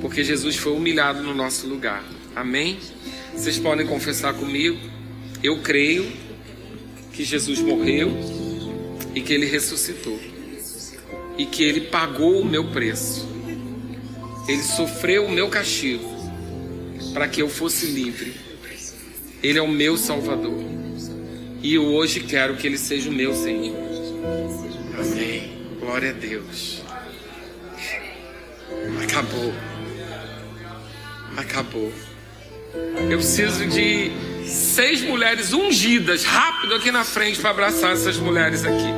[0.00, 2.02] porque Jesus foi humilhado no nosso lugar.
[2.34, 2.78] Amém?
[3.34, 4.78] Vocês podem confessar comigo?
[5.42, 6.10] Eu creio
[7.12, 8.10] que Jesus morreu
[9.14, 10.18] e que ele ressuscitou
[11.38, 13.28] e que ele pagou o meu preço.
[14.48, 16.04] Ele sofreu o meu castigo
[17.12, 18.34] para que eu fosse livre.
[19.42, 20.64] Ele é o meu Salvador.
[21.62, 23.76] E eu hoje quero que ele seja o meu Senhor.
[24.98, 25.52] Amém.
[25.78, 26.82] Glória a Deus.
[29.02, 29.54] Acabou.
[31.36, 31.92] Acabou.
[33.10, 34.10] Eu preciso de
[34.46, 38.92] seis mulheres ungidas, rápido aqui na frente para abraçar essas mulheres aqui.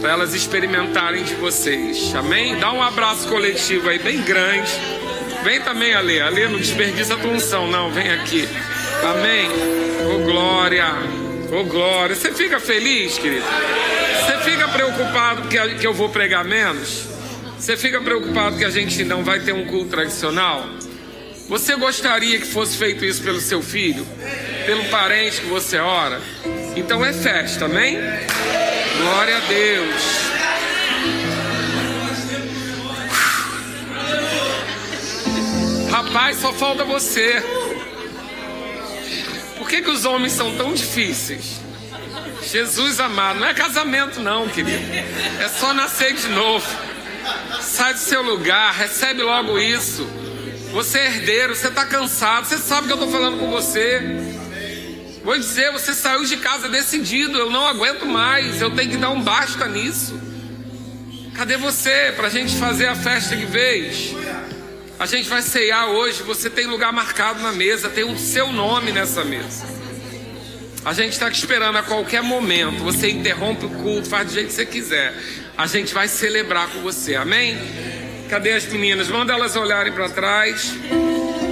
[0.00, 2.14] Para elas experimentarem de vocês.
[2.14, 2.58] Amém?
[2.58, 4.70] Dá um abraço coletivo aí bem grande.
[5.42, 6.20] Vem também, Ale.
[6.20, 7.90] Ale, não desperdiça a tua unção, não.
[7.90, 8.48] Vem aqui.
[9.02, 9.48] Amém.
[10.08, 10.84] Oh, glória.
[11.52, 12.14] Oh, glória.
[12.14, 13.44] Você fica feliz, querido?
[13.44, 17.04] Você fica preocupado que, que eu vou pregar menos?
[17.58, 20.66] Você fica preocupado que a gente não vai ter um culto tradicional?
[21.48, 24.04] Você gostaria que fosse feito isso pelo seu filho?
[24.66, 26.20] Pelo parente que você ora?
[26.74, 27.96] Então é festa, amém?
[29.00, 30.26] Glória a Deus.
[35.90, 37.42] Rapaz, só falta você.
[39.66, 41.60] Por que, que os homens são tão difíceis?
[42.40, 44.78] Jesus amado, não é casamento, não, querido.
[45.40, 46.64] É só nascer de novo.
[47.60, 50.08] Sai do seu lugar, recebe logo isso.
[50.70, 54.00] Você é herdeiro, você está cansado, você sabe que eu estou falando com você.
[55.24, 59.10] Vou dizer, você saiu de casa decidido, eu não aguento mais, eu tenho que dar
[59.10, 60.16] um basta nisso.
[61.34, 64.14] Cadê você para a gente fazer a festa de vez?
[64.98, 68.92] A gente vai ceiar hoje, você tem lugar marcado na mesa, tem o seu nome
[68.92, 69.66] nessa mesa.
[70.86, 72.82] A gente está esperando a qualquer momento.
[72.84, 75.12] Você interrompe o culto, faz do jeito que você quiser.
[75.58, 77.58] A gente vai celebrar com você, amém?
[78.30, 79.08] Cadê as meninas?
[79.08, 80.72] Manda elas olharem para trás.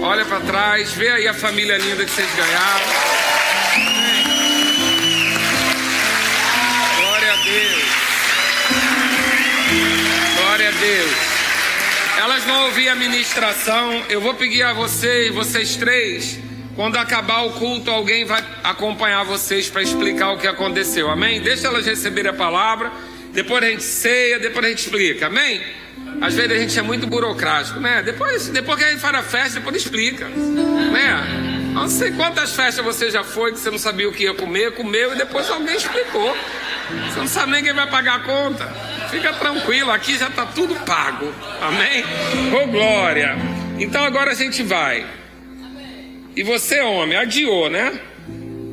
[0.02, 2.87] Olha para trás, vê aí a família linda que vocês ganharam.
[6.96, 7.85] Glória a Deus.
[10.37, 11.33] Glória a Deus.
[12.24, 14.02] Elas vão ouvir a ministração.
[14.08, 16.38] Eu vou pedir a vocês, vocês três,
[16.74, 21.10] quando acabar o culto, alguém vai acompanhar vocês para explicar o que aconteceu.
[21.10, 21.42] Amém?
[21.42, 22.90] Deixa elas receberem a palavra.
[23.30, 25.26] Depois a gente ceia, depois a gente explica.
[25.26, 25.60] Amém?
[26.22, 28.02] Às vezes a gente é muito burocrático, né?
[28.02, 31.72] Depois, depois que a gente faz a festa, depois explica, né?
[31.74, 34.72] Não sei quantas festas você já foi que você não sabia o que ia comer,
[34.72, 36.34] comeu e depois alguém explicou.
[37.06, 38.93] Você não sabe nem quem vai pagar a conta.
[39.10, 41.32] Fica tranquilo, aqui já está tudo pago.
[41.60, 42.04] Amém?
[42.52, 43.36] Ô oh, glória!
[43.78, 45.06] Então agora a gente vai.
[46.36, 48.00] E você, homem, adiou, né?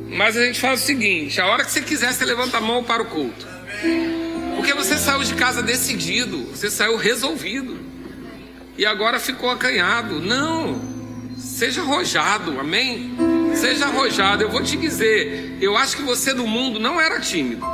[0.08, 2.84] Mas a gente faz o seguinte: a hora que você quiser, você levanta a mão
[2.84, 3.46] para o culto.
[4.56, 7.80] Porque você saiu de casa decidido, você saiu resolvido.
[8.76, 10.20] E agora ficou acanhado.
[10.20, 10.80] Não,
[11.36, 13.14] seja arrojado, amém?
[13.54, 14.42] Seja arrojado.
[14.42, 17.64] Eu vou te dizer, eu acho que você no mundo não era tímido.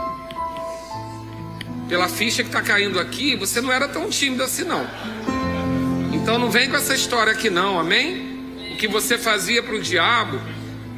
[1.88, 4.86] Pela ficha que está caindo aqui, você não era tão tímido assim não.
[6.12, 8.72] Então não vem com essa história aqui não, amém?
[8.72, 10.38] O que você fazia para o diabo,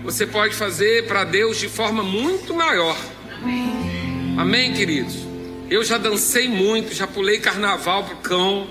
[0.03, 2.97] você pode fazer para Deus de forma muito maior.
[4.37, 5.17] Amém, queridos?
[5.71, 8.69] Eu já dancei muito, já pulei carnaval pro cão,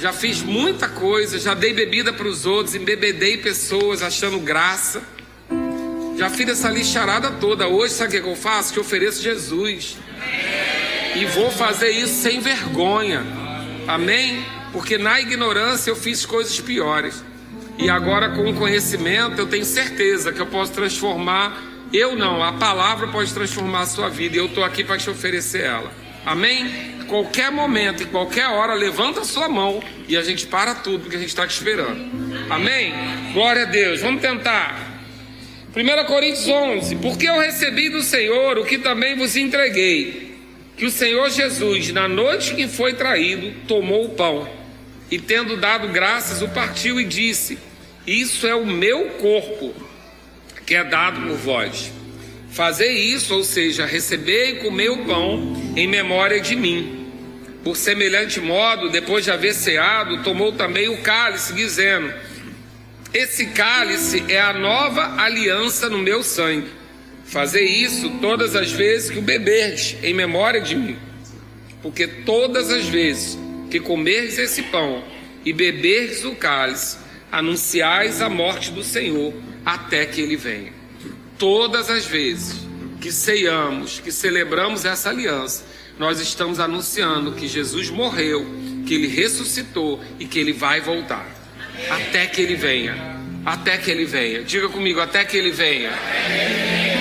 [0.00, 5.02] já fiz muita coisa, já dei bebida para os outros, embebedei pessoas achando graça.
[6.16, 7.68] Já fiz essa lixarada toda.
[7.68, 8.72] Hoje, sabe o que eu faço?
[8.72, 9.98] Que eu ofereço Jesus.
[11.14, 13.22] E vou fazer isso sem vergonha.
[13.86, 14.44] Amém?
[14.72, 17.22] Porque na ignorância eu fiz coisas piores.
[17.78, 21.62] E agora, com o conhecimento, eu tenho certeza que eu posso transformar.
[21.92, 24.36] Eu não, a palavra pode transformar a sua vida.
[24.36, 25.92] E eu estou aqui para te oferecer ela.
[26.26, 26.94] Amém?
[27.06, 31.18] Qualquer momento, qualquer hora, levanta a sua mão e a gente para tudo porque a
[31.18, 32.00] gente está te esperando.
[32.48, 32.94] Amém?
[33.32, 34.00] Glória a Deus.
[34.00, 34.94] Vamos tentar.
[35.76, 40.23] 1 Coríntios 11: Porque eu recebi do Senhor o que também vos entreguei,
[40.76, 44.48] que o Senhor Jesus, na noite que foi traído, tomou o pão
[45.10, 47.58] e, tendo dado graças, o partiu e disse:
[48.06, 49.74] Isso é o meu corpo,
[50.66, 51.92] que é dado por vós.
[52.50, 57.10] Fazei isso, ou seja, receber e comer o pão em memória de mim.
[57.62, 62.12] Por semelhante modo, depois de haver ceado, tomou também o cálice, dizendo:
[63.14, 66.66] esse cálice é a nova aliança no meu sangue.
[67.34, 70.96] Fazer isso todas as vezes que o beberdes, em memória de mim.
[71.82, 73.36] Porque todas as vezes
[73.68, 75.02] que comerdes esse pão
[75.44, 76.96] e beberdes o cálice,
[77.32, 79.34] anunciais a morte do Senhor
[79.66, 80.72] até que ele venha.
[81.36, 82.54] Todas as vezes
[83.00, 85.66] que ceiamos, que celebramos essa aliança,
[85.98, 88.46] nós estamos anunciando que Jesus morreu,
[88.86, 91.26] que ele ressuscitou e que ele vai voltar
[91.90, 92.94] até que ele venha.
[93.44, 94.44] Até que ele venha.
[94.44, 95.90] Diga comigo, até que ele venha.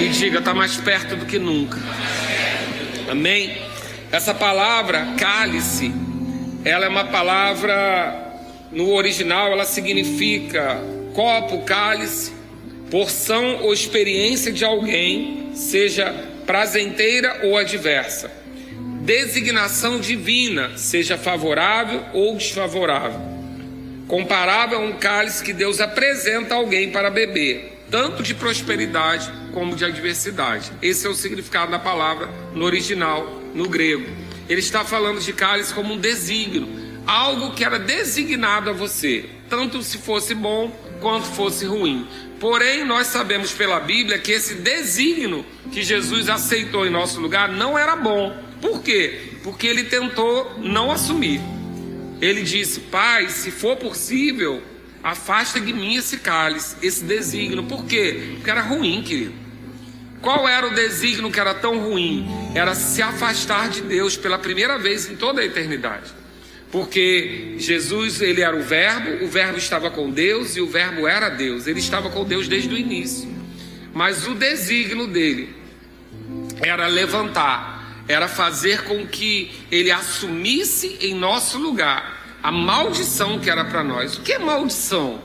[0.02, 1.78] E diga, está mais perto do que nunca.
[3.10, 3.58] Amém?
[4.12, 5.94] Essa palavra cálice,
[6.64, 8.34] ela é uma palavra
[8.72, 10.82] no original, ela significa
[11.14, 12.32] copo, cálice,
[12.90, 16.14] porção ou experiência de alguém, seja
[16.46, 18.32] prazenteira ou adversa.
[19.02, 23.34] Designação divina, seja favorável ou desfavorável
[24.08, 29.76] comparável a um cálice que Deus apresenta a alguém para beber, tanto de prosperidade como
[29.76, 30.72] de adversidade.
[30.82, 34.10] Esse é o significado da palavra no original, no grego.
[34.50, 36.68] Ele está falando de cálice como um desígnio,
[37.06, 40.70] algo que era designado a você, tanto se fosse bom
[41.00, 42.08] quanto fosse ruim.
[42.40, 47.78] Porém, nós sabemos pela Bíblia que esse desígnio que Jesus aceitou em nosso lugar não
[47.78, 48.36] era bom.
[48.60, 49.38] Por quê?
[49.44, 51.40] Porque ele tentou não assumir.
[52.20, 54.62] Ele disse: Pai, se for possível,
[55.04, 57.64] afasta de mim esse cálice, esse desígnio.
[57.64, 58.36] Por quê?
[58.36, 59.34] Porque era ruim, querido.
[60.22, 62.26] Qual era o desígnio que era tão ruim?
[62.56, 66.12] Era se afastar de Deus pela primeira vez em toda a eternidade.
[66.72, 71.30] Porque Jesus, ele era o Verbo, o Verbo estava com Deus e o Verbo era
[71.30, 71.68] Deus.
[71.68, 73.30] Ele estava com Deus desde o início.
[73.94, 75.54] Mas o desígnio dele
[76.62, 77.74] era levantar
[78.08, 82.13] era fazer com que ele assumisse em nosso lugar
[82.44, 84.18] a maldição que era para nós.
[84.18, 85.22] O que é maldição?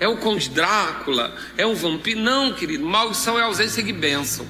[0.00, 1.32] É o Conde Drácula?
[1.56, 2.18] É um vampiro?
[2.18, 2.84] Não, querido.
[2.84, 4.44] Maldição é ausência de bênção.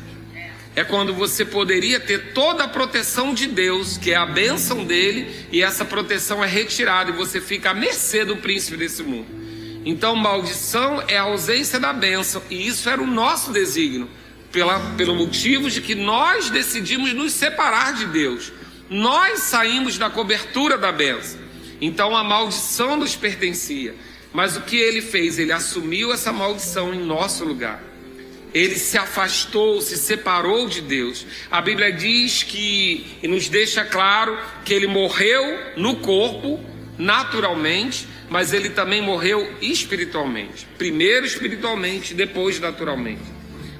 [0.74, 5.46] É quando você poderia ter toda a proteção de Deus, que é a bênção dele,
[5.52, 9.26] e essa proteção é retirada e você fica à mercê do príncipe desse mundo.
[9.84, 14.08] Então, maldição é a ausência da bênção, e isso era o nosso desígnio
[14.52, 18.52] pela, pelo motivo de que nós decidimos nos separar de Deus.
[18.88, 21.47] Nós saímos da cobertura da benção.
[21.80, 23.94] Então a maldição nos pertencia.
[24.32, 25.38] Mas o que ele fez?
[25.38, 27.82] Ele assumiu essa maldição em nosso lugar.
[28.52, 31.26] Ele se afastou, se separou de Deus.
[31.50, 35.42] A Bíblia diz que, e nos deixa claro, que ele morreu
[35.76, 36.58] no corpo,
[36.98, 40.66] naturalmente, mas ele também morreu espiritualmente.
[40.76, 43.37] Primeiro espiritualmente, depois naturalmente.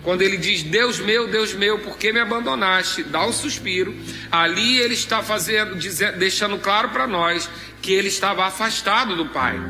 [0.09, 3.03] Quando ele diz, Deus meu, Deus meu, por que me abandonaste?
[3.03, 3.95] Dá um suspiro.
[4.33, 5.75] Ali ele está fazendo,
[6.17, 7.47] deixando claro para nós
[7.83, 9.61] que ele estava afastado do Pai.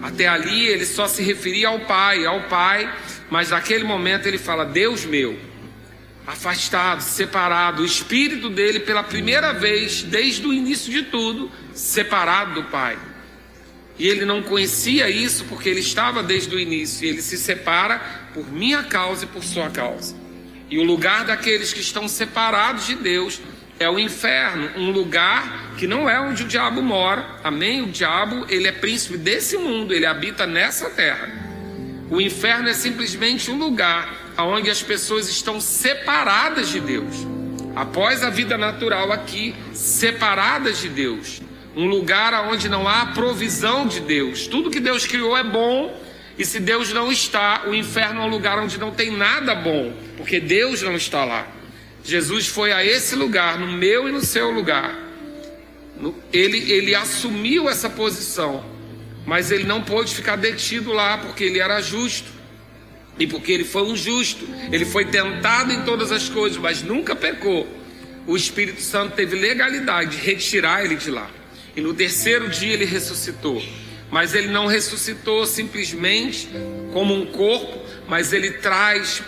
[0.00, 2.88] Até ali ele só se referia ao Pai, ao Pai,
[3.28, 5.36] mas naquele momento ele fala, Deus meu,
[6.24, 12.68] afastado, separado, o espírito dele pela primeira vez, desde o início de tudo, separado do
[12.68, 12.96] Pai.
[13.98, 17.04] E ele não conhecia isso porque ele estava desde o início.
[17.04, 18.00] E ele se separa
[18.34, 20.14] por minha causa e por sua causa.
[20.70, 23.40] E o lugar daqueles que estão separados de Deus
[23.78, 27.26] é o inferno, um lugar que não é onde o diabo mora.
[27.44, 27.82] Amém?
[27.82, 31.30] O diabo, ele é príncipe desse mundo, ele habita nessa terra.
[32.10, 37.26] O inferno é simplesmente um lugar onde as pessoas estão separadas de Deus.
[37.74, 41.40] após a vida natural aqui, separadas de Deus.
[41.74, 44.46] Um lugar onde não há provisão de Deus.
[44.46, 45.98] Tudo que Deus criou é bom,
[46.38, 49.92] e se Deus não está, o inferno é um lugar onde não tem nada bom,
[50.16, 51.46] porque Deus não está lá.
[52.04, 54.98] Jesus foi a esse lugar, no meu e no seu lugar.
[56.32, 58.64] Ele, ele assumiu essa posição,
[59.24, 62.30] mas ele não pôde ficar detido lá, porque ele era justo.
[63.18, 67.14] E porque ele foi um justo, ele foi tentado em todas as coisas, mas nunca
[67.14, 67.68] pecou.
[68.26, 71.30] O Espírito Santo teve legalidade de retirar ele de lá.
[71.74, 73.62] E no terceiro dia ele ressuscitou.
[74.10, 76.48] Mas ele não ressuscitou simplesmente
[76.92, 79.22] como um corpo, mas ele traz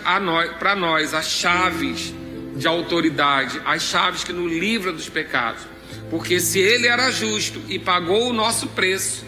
[0.59, 2.13] para nós as chaves
[2.55, 5.63] de autoridade, as chaves que nos livram dos pecados.
[6.09, 9.25] Porque se ele era justo e pagou o nosso preço,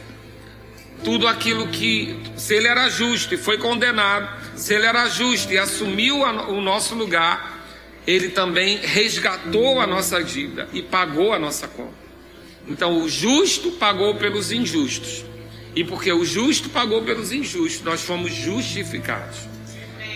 [1.04, 5.58] tudo aquilo que, se ele era justo e foi condenado, se ele era justo e
[5.58, 7.58] assumiu o nosso lugar,
[8.06, 11.97] ele também resgatou a nossa dívida e pagou a nossa conta.
[12.68, 15.26] Então, o justo pagou pelos injustos.
[15.76, 19.38] E porque o justo pagou pelos injustos, nós fomos justificados.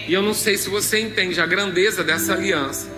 [0.08, 2.92] E eu não sei se você entende a grandeza dessa aliança.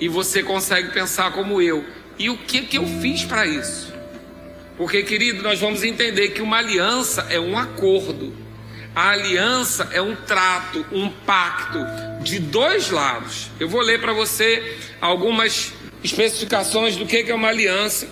[0.00, 1.84] E você consegue pensar como eu.
[2.18, 3.92] E o que, que eu fiz para isso?
[4.76, 8.34] Porque, querido, nós vamos entender que uma aliança é um acordo.
[8.94, 11.78] A aliança é um trato, um pacto
[12.22, 13.50] de dois lados.
[13.58, 18.08] Eu vou ler para você algumas especificações do que é uma aliança.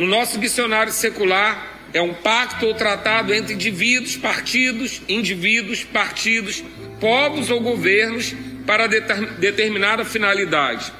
[0.00, 6.64] No nosso dicionário secular, é um pacto ou tratado entre indivíduos, partidos, indivíduos, partidos,
[6.98, 8.34] povos ou governos
[8.66, 10.90] para determinada finalidade.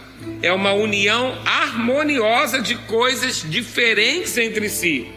[0.43, 5.11] É uma união harmoniosa de coisas diferentes entre si.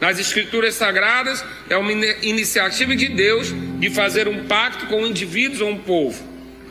[0.00, 5.68] Nas Escrituras Sagradas, é uma iniciativa de Deus de fazer um pacto com indivíduos ou
[5.68, 6.18] um povo.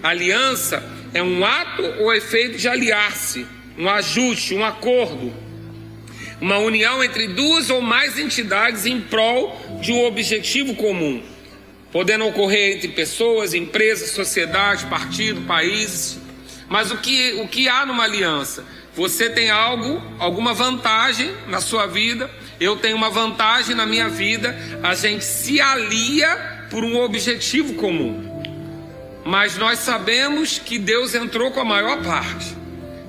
[0.01, 0.83] Aliança
[1.13, 3.45] é um ato ou efeito de aliar-se,
[3.77, 5.50] um ajuste, um acordo
[6.41, 11.21] uma união entre duas ou mais entidades em prol de um objetivo comum,
[11.91, 16.19] podendo ocorrer entre pessoas, empresas, sociedade, partido, países.
[16.67, 18.65] Mas o que, o que há numa aliança?
[18.95, 22.29] Você tem algo, alguma vantagem na sua vida,
[22.59, 28.29] eu tenho uma vantagem na minha vida, a gente se alia por um objetivo comum.
[29.23, 32.57] Mas nós sabemos que Deus entrou com a maior parte.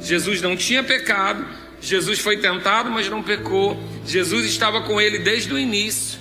[0.00, 1.44] Jesus não tinha pecado,
[1.82, 3.76] Jesus foi tentado, mas não pecou.
[4.06, 6.20] Jesus estava com ele desde o início.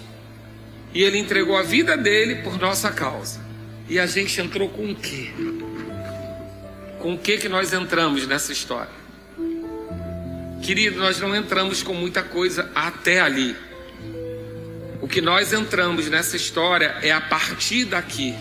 [0.91, 3.39] E ele entregou a vida dele por nossa causa.
[3.87, 5.29] E a gente entrou com o quê?
[6.99, 9.01] Com o que que nós entramos nessa história?
[10.63, 13.55] Querido, nós não entramos com muita coisa até ali.
[14.99, 18.33] O que nós entramos nessa história é a partir daqui.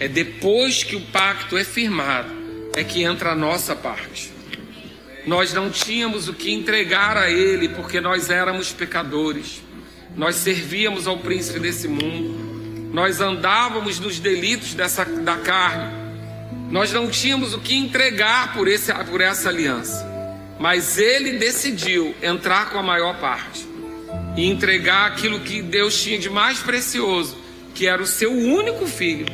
[0.00, 2.30] É depois que o pacto é firmado,
[2.74, 4.35] é que entra a nossa parte.
[5.26, 9.60] Nós não tínhamos o que entregar a Ele porque nós éramos pecadores.
[10.16, 12.90] Nós servíamos ao príncipe desse mundo.
[12.92, 15.92] Nós andávamos nos delitos dessa, da carne.
[16.70, 20.06] Nós não tínhamos o que entregar por, esse, por essa aliança.
[20.60, 23.66] Mas Ele decidiu entrar com a maior parte
[24.36, 27.36] e entregar aquilo que Deus tinha de mais precioso,
[27.74, 29.26] que era o seu único filho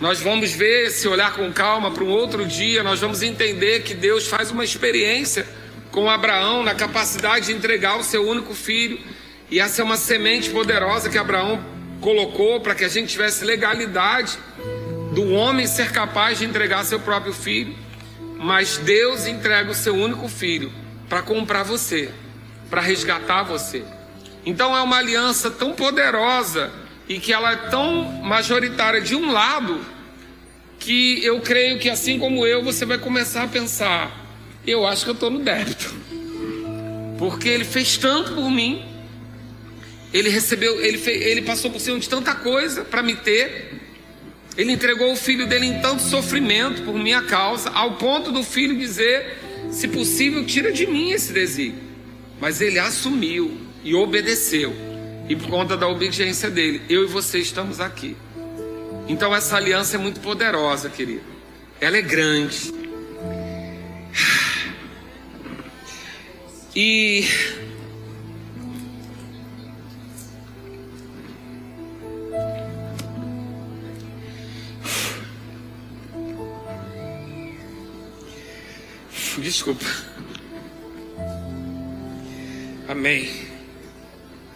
[0.00, 3.92] nós vamos ver, se olhar com calma para um outro dia, nós vamos entender que
[3.92, 5.46] Deus faz uma experiência
[5.90, 8.98] com Abraão na capacidade de entregar o seu único filho.
[9.50, 11.62] E essa é uma semente poderosa que Abraão
[12.00, 14.38] colocou para que a gente tivesse legalidade
[15.12, 17.74] do homem ser capaz de entregar seu próprio filho.
[18.38, 20.72] Mas Deus entrega o seu único filho
[21.10, 22.08] para comprar você,
[22.70, 23.84] para resgatar você.
[24.46, 26.72] Então é uma aliança tão poderosa
[27.10, 29.84] e que ela é tão majoritária de um lado
[30.78, 34.16] que eu creio que assim como eu, você vai começar a pensar:
[34.64, 35.92] eu acho que eu estou no débito,
[37.18, 38.84] porque ele fez tanto por mim,
[40.14, 43.80] ele recebeu, ele, fez, ele passou por cima de tanta coisa para me ter,
[44.56, 48.78] ele entregou o filho dele em tanto sofrimento por minha causa, ao ponto do filho
[48.78, 49.36] dizer:
[49.72, 51.90] se possível, tira de mim esse desígnio.
[52.40, 54.89] Mas ele assumiu e obedeceu.
[55.30, 58.16] E por conta da obediência dele, eu e você estamos aqui.
[59.06, 61.22] Então essa aliança é muito poderosa, querido.
[61.80, 62.74] Ela é grande.
[66.74, 67.24] E
[79.38, 79.84] Desculpa.
[82.88, 83.49] Amém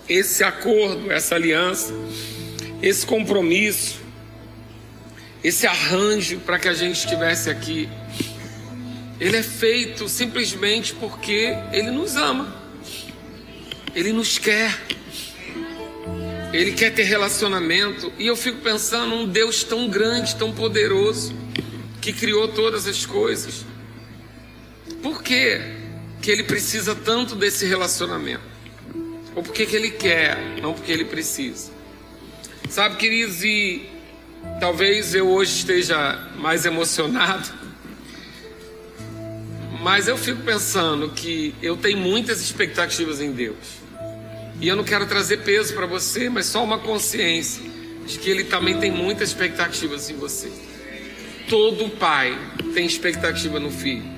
[0.09, 1.93] esse acordo, essa aliança,
[2.83, 4.01] esse compromisso,
[5.43, 7.89] esse arranjo para que a gente estivesse aqui.
[9.21, 12.55] ele é feito simplesmente porque ele nos ama.
[13.95, 14.79] Ele nos quer.
[16.53, 18.13] Ele quer ter relacionamento.
[18.19, 21.35] E eu fico pensando, um Deus tão grande, tão poderoso,
[22.01, 23.65] que criou todas as coisas.
[25.03, 25.61] Por que,
[26.21, 28.54] que ele precisa tanto desse relacionamento?
[29.35, 31.73] Ou por que ele quer, não porque ele precisa?
[32.69, 33.89] Sabe, queridos, e
[34.61, 37.65] talvez eu hoje esteja mais emocionado
[39.85, 43.83] mas eu fico pensando que eu tenho muitas expectativas em Deus.
[44.59, 47.63] E eu não quero trazer peso para você, mas só uma consciência
[48.07, 50.51] de que Ele também tem muitas expectativas em você.
[51.51, 52.35] Todo pai
[52.73, 54.14] tem expectativa no filho.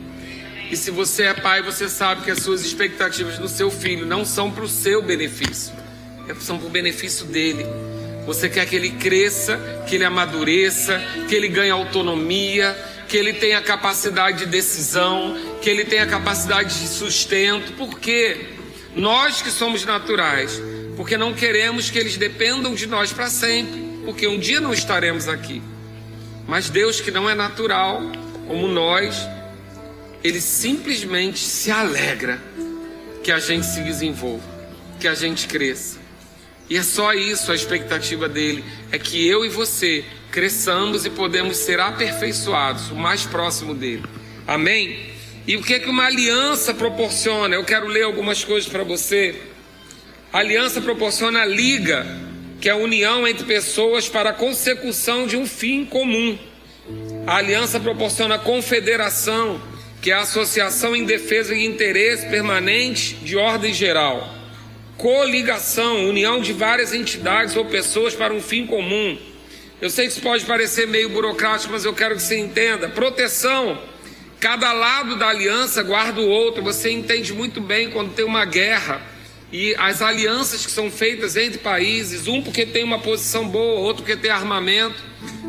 [0.70, 4.24] E se você é pai, você sabe que as suas expectativas no seu filho não
[4.24, 5.72] são para o seu benefício,
[6.28, 7.64] é são para o benefício dele.
[8.26, 12.76] Você quer que ele cresça, que ele amadureça, que ele ganhe autonomia,
[13.08, 17.72] que ele tenha capacidade de decisão, que ele tenha capacidade de sustento.
[17.74, 18.48] Por quê?
[18.96, 20.60] Nós que somos naturais,
[20.96, 25.28] porque não queremos que eles dependam de nós para sempre, porque um dia não estaremos
[25.28, 25.62] aqui.
[26.48, 28.00] Mas Deus que não é natural,
[28.48, 29.16] como nós,
[30.26, 32.42] ele simplesmente se alegra
[33.22, 34.44] que a gente se desenvolva,
[34.98, 35.98] que a gente cresça.
[36.68, 41.56] E é só isso a expectativa dele, é que eu e você cresçamos e podemos
[41.56, 44.04] ser aperfeiçoados, o mais próximo dele.
[44.46, 45.14] Amém?
[45.46, 47.54] E o que é que uma aliança proporciona?
[47.54, 49.40] Eu quero ler algumas coisas para você.
[50.32, 52.04] A aliança proporciona a liga,
[52.60, 56.36] que é a união entre pessoas para a consecução de um fim comum.
[57.26, 59.60] A aliança proporciona confederação,
[60.00, 64.34] que é a associação em defesa de interesse permanente de ordem geral.
[64.96, 69.18] Coligação, união de várias entidades ou pessoas para um fim comum.
[69.80, 72.88] Eu sei que isso pode parecer meio burocrático, mas eu quero que você entenda.
[72.88, 73.78] Proteção.
[74.40, 76.62] Cada lado da aliança guarda o outro.
[76.62, 79.02] Você entende muito bem quando tem uma guerra
[79.52, 84.02] e as alianças que são feitas entre países, um porque tem uma posição boa, outro
[84.02, 85.02] porque tem armamento,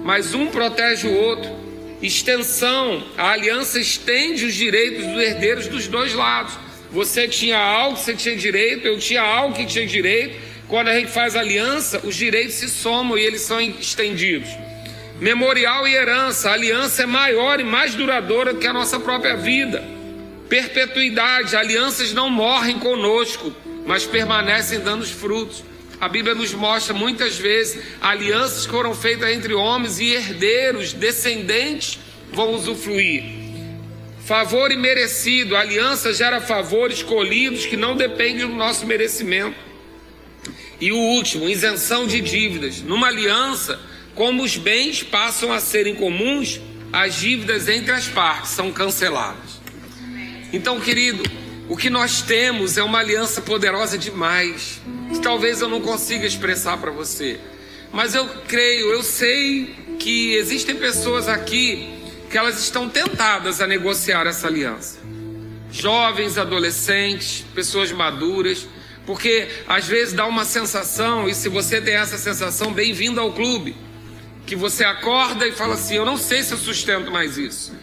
[0.04, 1.67] mas um protege o outro.
[2.02, 6.54] Extensão, a aliança estende os direitos dos herdeiros dos dois lados.
[6.92, 10.94] Você tinha algo que você tinha direito, eu tinha algo que tinha direito, quando a
[10.94, 14.50] gente faz aliança, os direitos se somam e eles são estendidos.
[15.20, 19.36] Memorial e herança, a aliança é maior e mais duradoura do que a nossa própria
[19.36, 19.84] vida.
[20.48, 23.52] Perpetuidade, alianças não morrem conosco,
[23.86, 25.64] mas permanecem dando os frutos.
[26.00, 32.00] A Bíblia nos mostra muitas vezes alianças que foram feitas entre homens e herdeiros, descendentes
[32.32, 33.24] vão usufruir.
[34.24, 39.56] Favor imerecido, a aliança gera favores colhidos que não dependem do nosso merecimento.
[40.80, 42.82] E o último, isenção de dívidas.
[42.82, 43.80] Numa aliança,
[44.14, 46.60] como os bens passam a serem comuns,
[46.94, 49.62] as dívidas entre as partes são canceladas.
[50.54, 51.24] Então, querido,
[51.70, 54.82] o que nós temos é uma aliança poderosa demais,
[55.22, 57.40] talvez eu não consiga expressar para você.
[57.92, 61.94] Mas eu creio, eu sei que existem pessoas aqui
[62.30, 65.00] que elas estão tentadas a negociar essa aliança.
[65.72, 68.68] Jovens, adolescentes, pessoas maduras,
[69.06, 73.76] porque às vezes dá uma sensação, e se você tem essa sensação, bem-vindo ao clube.
[74.46, 77.74] Que você acorda e fala assim: Eu não sei se eu sustento mais isso.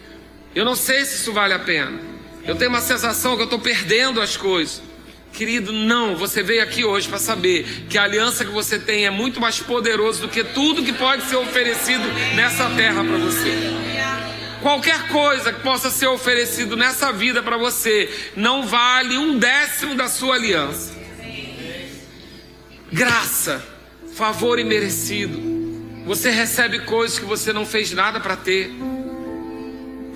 [0.55, 2.14] Eu não sei se isso vale a pena.
[2.47, 4.81] Eu tenho uma sensação que eu estou perdendo as coisas.
[5.33, 9.09] Querido, não, você veio aqui hoje para saber que a aliança que você tem é
[9.09, 13.51] muito mais poderosa do que tudo que pode ser oferecido nessa terra para você.
[14.61, 20.07] Qualquer coisa que possa ser oferecido nessa vida para você não vale um décimo da
[20.07, 20.95] sua aliança
[22.95, 23.61] graça,
[24.13, 25.37] favor imerecido.
[26.05, 28.71] Você recebe coisas que você não fez nada para ter.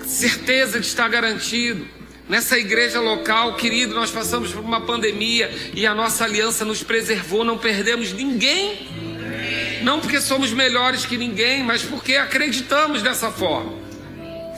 [0.06, 1.86] Certeza de estar garantido.
[2.30, 7.42] Nessa igreja local, querido, nós passamos por uma pandemia e a nossa aliança nos preservou,
[7.44, 8.86] não perdemos ninguém.
[9.82, 13.72] Não porque somos melhores que ninguém, mas porque acreditamos dessa forma.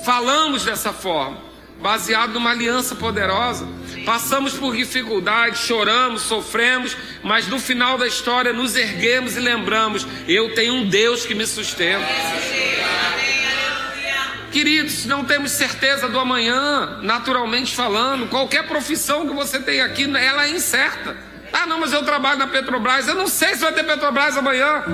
[0.05, 1.41] Falamos dessa forma,
[1.81, 3.67] baseado numa aliança poderosa.
[4.05, 10.55] Passamos por dificuldades, choramos, sofremos, mas no final da história nos erguemos e lembramos: eu
[10.55, 12.07] tenho um Deus que me sustenta.
[14.53, 18.29] Queridos, não temos certeza do amanhã, naturalmente falando.
[18.29, 21.17] Qualquer profissão que você tem aqui, ela é incerta.
[21.51, 23.09] Ah, não, mas eu trabalho na Petrobras.
[23.09, 24.85] Eu não sei se vai ter Petrobras amanhã.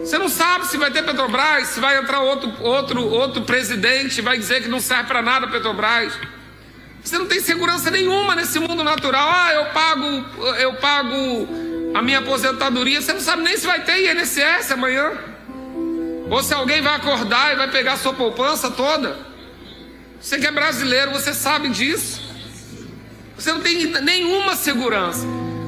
[0.00, 4.38] Você não sabe se vai ter Petrobras, se vai entrar outro, outro, outro presidente, vai
[4.38, 6.14] dizer que não serve para nada a Petrobras.
[7.02, 9.28] Você não tem segurança nenhuma nesse mundo natural.
[9.30, 10.06] Ah, eu pago,
[10.58, 11.48] eu pago
[11.94, 13.02] a minha aposentadoria.
[13.02, 15.33] Você não sabe nem se vai ter INSS amanhã.
[16.34, 19.16] Ou se alguém vai acordar e vai pegar sua poupança toda.
[20.20, 22.20] Você que é brasileiro, você sabe disso.
[23.36, 25.24] Você não tem nenhuma segurança.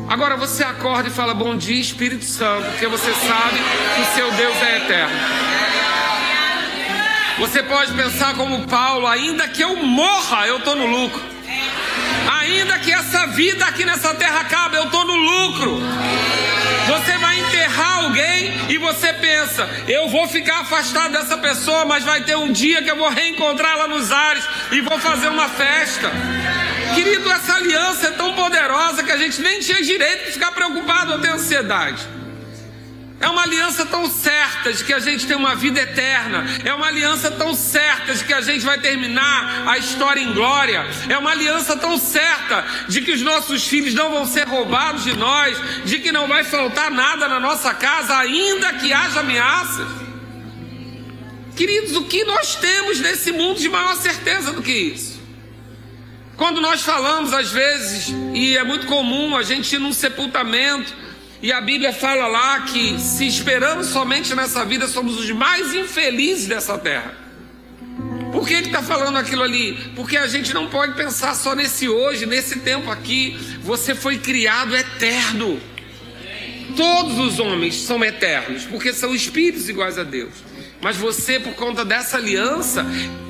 [0.08, 3.58] Agora você acorda e fala bom dia, Espírito Santo, porque você sabe
[3.94, 5.14] que o seu Deus é eterno.
[7.38, 11.22] Você pode pensar como Paulo, ainda que eu morra, eu estou no lucro.
[12.40, 15.80] Ainda que essa vida aqui nessa terra acabe, eu estou no lucro.
[16.86, 22.22] Você vai enterrar alguém e você pensa, eu vou ficar afastado dessa pessoa, mas vai
[22.22, 26.10] ter um dia que eu vou reencontrá-la nos ares e vou fazer uma festa.
[26.94, 31.12] Querido, essa aliança é tão poderosa que a gente nem tinha direito de ficar preocupado
[31.12, 32.15] ou ter ansiedade.
[33.18, 36.44] É uma aliança tão certa de que a gente tem uma vida eterna.
[36.64, 40.86] É uma aliança tão certa de que a gente vai terminar a história em glória.
[41.08, 45.16] É uma aliança tão certa de que os nossos filhos não vão ser roubados de
[45.16, 49.88] nós, de que não vai faltar nada na nossa casa, ainda que haja ameaças.
[51.56, 55.16] Queridos, o que nós temos nesse mundo de maior certeza do que isso?
[56.36, 61.05] Quando nós falamos, às vezes, e é muito comum a gente ir num sepultamento
[61.42, 66.46] e a Bíblia fala lá que se esperamos somente nessa vida, somos os mais infelizes
[66.46, 67.14] dessa terra.
[68.32, 69.78] Por que está falando aquilo ali?
[69.94, 73.36] Porque a gente não pode pensar só nesse hoje, nesse tempo aqui.
[73.62, 75.60] Você foi criado eterno.
[76.76, 80.34] Todos os homens são eternos, porque são espíritos iguais a Deus.
[80.82, 82.84] Mas você, por conta dessa aliança,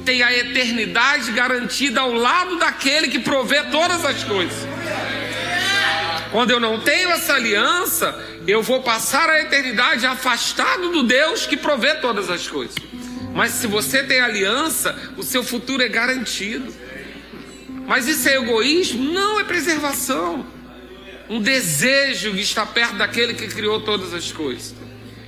[0.05, 4.67] tem a eternidade garantida ao lado daquele que provê todas as coisas.
[6.37, 8.15] Quando eu não tenho essa aliança,
[8.47, 12.77] eu vou passar a eternidade afastado do Deus que provê todas as coisas.
[13.33, 16.71] Mas se você tem aliança, o seu futuro é garantido.
[17.87, 19.03] Mas isso é egoísmo?
[19.15, 20.45] Não, é preservação.
[21.27, 24.75] Um desejo de estar perto daquele que criou todas as coisas.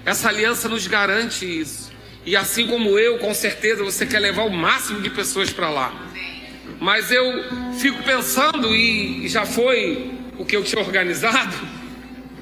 [0.05, 1.91] Essa aliança nos garante isso.
[2.27, 5.91] E assim como eu, com certeza você quer levar o máximo de pessoas para lá.
[6.79, 7.25] Mas eu
[7.79, 11.55] fico pensando, e já foi o que eu tinha organizado.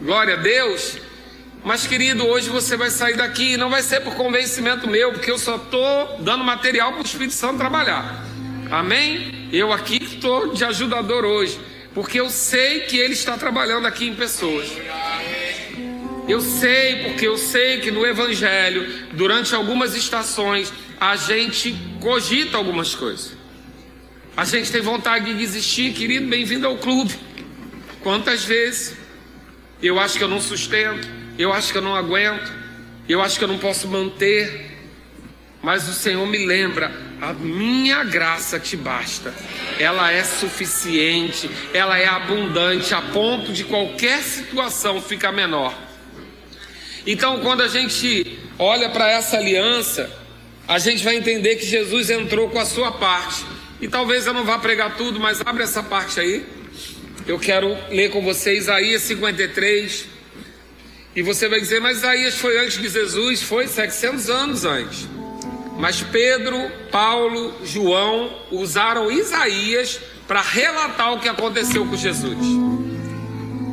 [0.00, 0.98] Glória a Deus.
[1.64, 5.30] Mas, querido, hoje você vai sair daqui e não vai ser por convencimento meu, porque
[5.30, 8.24] eu só estou dando material para o Espírito Santo trabalhar.
[8.70, 9.48] Amém?
[9.52, 11.58] Eu aqui estou de ajudador hoje,
[11.92, 14.70] porque eu sei que Ele está trabalhando aqui em pessoas.
[16.28, 22.94] Eu sei, porque eu sei que no Evangelho, durante algumas estações, a gente cogita algumas
[22.94, 23.32] coisas.
[24.36, 27.25] A gente tem vontade de desistir, querido, bem-vindo ao clube.
[28.06, 28.94] Quantas vezes
[29.82, 32.52] eu acho que eu não sustento, eu acho que eu não aguento,
[33.08, 34.78] eu acho que eu não posso manter,
[35.60, 39.34] mas o Senhor me lembra: a minha graça te basta,
[39.80, 45.74] ela é suficiente, ela é abundante, a ponto de qualquer situação ficar menor.
[47.04, 50.08] Então, quando a gente olha para essa aliança,
[50.68, 53.44] a gente vai entender que Jesus entrou com a sua parte.
[53.80, 56.54] E talvez eu não vá pregar tudo, mas abre essa parte aí.
[57.26, 60.06] Eu quero ler com você Isaías 53.
[61.16, 63.42] E você vai dizer, mas Isaías foi antes de Jesus?
[63.42, 65.08] Foi 700 anos antes.
[65.76, 69.98] Mas Pedro, Paulo, João usaram Isaías
[70.28, 72.38] para relatar o que aconteceu com Jesus.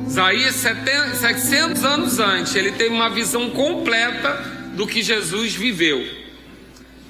[0.08, 4.34] Isaías, 700 anos antes, ele teve uma visão completa
[4.74, 6.04] do que Jesus viveu.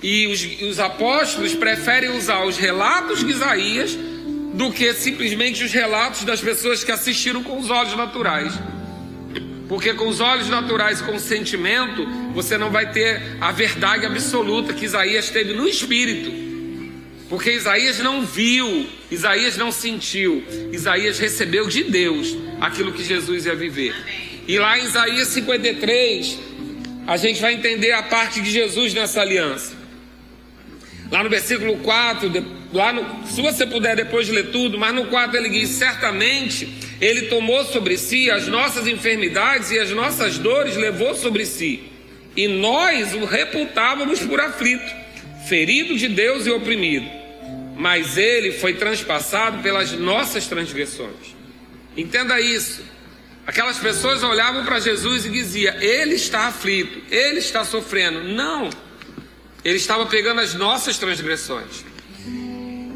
[0.02, 3.98] E os, os apóstolos preferem usar os relatos de Isaías
[4.54, 8.54] do que simplesmente os relatos das pessoas que assistiram com os olhos naturais.
[9.68, 14.74] Porque com os olhos naturais, com o sentimento, você não vai ter a verdade absoluta
[14.74, 16.32] que Isaías teve no espírito.
[17.30, 23.56] Porque Isaías não viu, Isaías não sentiu, Isaías recebeu de Deus aquilo que Jesus ia
[23.56, 23.96] viver.
[24.48, 26.40] E lá em Isaías 53,
[27.08, 29.83] a gente vai entender a parte de Jesus nessa aliança.
[31.14, 32.32] Lá no versículo 4,
[32.74, 36.68] lá no, se você puder depois ler tudo, mas no 4 ele diz: certamente
[37.00, 41.84] ele tomou sobre si as nossas enfermidades e as nossas dores levou sobre si,
[42.36, 44.92] e nós o reputávamos por aflito,
[45.48, 47.06] ferido de Deus e oprimido,
[47.78, 51.36] mas ele foi transpassado pelas nossas transgressões.
[51.96, 52.82] Entenda isso.
[53.46, 58.24] Aquelas pessoas olhavam para Jesus e diziam: Ele está aflito, ele está sofrendo.
[58.30, 58.72] Não,
[59.64, 61.86] ele estava pegando as nossas transgressões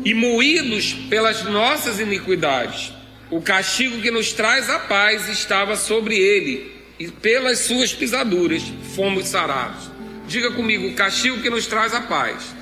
[0.04, 2.94] e moídos pelas nossas iniquidades.
[3.30, 8.64] O castigo que nos traz a paz estava sobre ele, e pelas suas pisaduras
[8.96, 9.90] fomos sarados.
[10.28, 12.56] Diga comigo: o castigo que nos traz a paz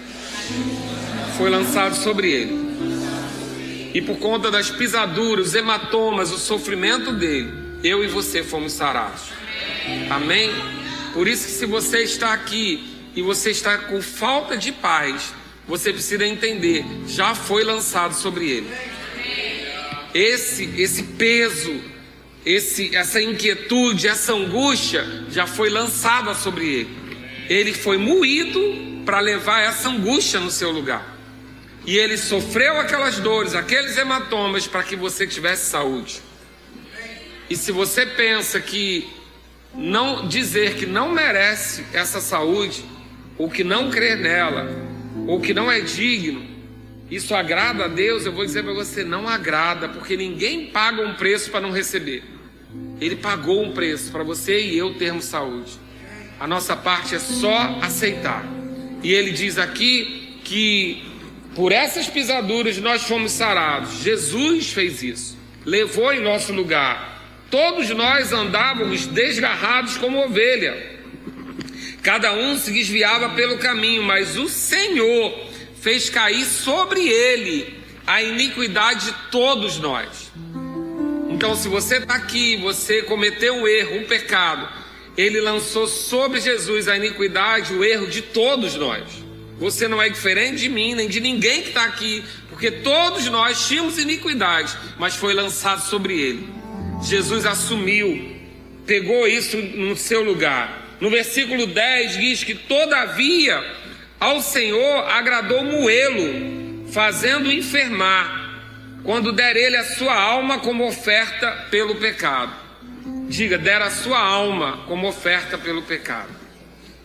[1.37, 2.65] foi lançado sobre ele.
[3.93, 7.53] E por conta das pisaduras, os hematomas, o sofrimento dele,
[7.83, 9.21] eu e você fomos sarados.
[10.09, 10.51] Amém?
[11.13, 15.33] Por isso que se você está aqui e você está com falta de paz,
[15.67, 18.69] você precisa entender, já foi lançado sobre ele.
[20.13, 21.81] Esse esse peso,
[22.45, 26.97] esse essa inquietude, essa angústia já foi lançada sobre ele.
[27.49, 31.15] Ele foi moído para levar essa angústia no seu lugar.
[31.85, 36.21] E ele sofreu aquelas dores, aqueles hematomas para que você tivesse saúde.
[37.47, 39.07] E se você pensa que
[39.73, 42.83] não dizer que não merece essa saúde,
[43.37, 44.69] ou que não crer nela,
[45.27, 46.55] ou que não é digno,
[47.09, 51.13] isso agrada a Deus, eu vou dizer para você, não agrada, porque ninguém paga um
[51.13, 52.23] preço para não receber.
[52.99, 55.73] Ele pagou um preço para você e eu termos saúde.
[56.39, 58.45] A nossa parte é só aceitar.
[59.03, 61.03] E ele diz aqui que
[61.53, 64.01] por essas pisaduras nós fomos sarados.
[64.01, 67.21] Jesus fez isso, levou em nosso lugar.
[67.51, 70.94] Todos nós andávamos desgarrados como ovelha.
[72.05, 75.33] Cada um se desviava pelo caminho, mas o Senhor
[75.81, 80.31] fez cair sobre ele a iniquidade de todos nós.
[81.31, 84.69] Então, se você está aqui, você cometeu um erro, um pecado,
[85.17, 89.03] ele lançou sobre Jesus a iniquidade, o erro de todos nós.
[89.57, 93.67] Você não é diferente de mim, nem de ninguém que está aqui, porque todos nós
[93.67, 96.47] tínhamos iniquidade, mas foi lançado sobre ele.
[97.01, 98.37] Jesus assumiu,
[98.85, 100.84] pegou isso no seu lugar.
[100.99, 103.63] No versículo 10 diz que, todavia,
[104.19, 108.43] ao Senhor agradou moê-lo, fazendo enfermar,
[109.03, 112.53] quando der ele a sua alma como oferta pelo pecado.
[113.27, 116.29] Diga, der a sua alma como oferta pelo pecado.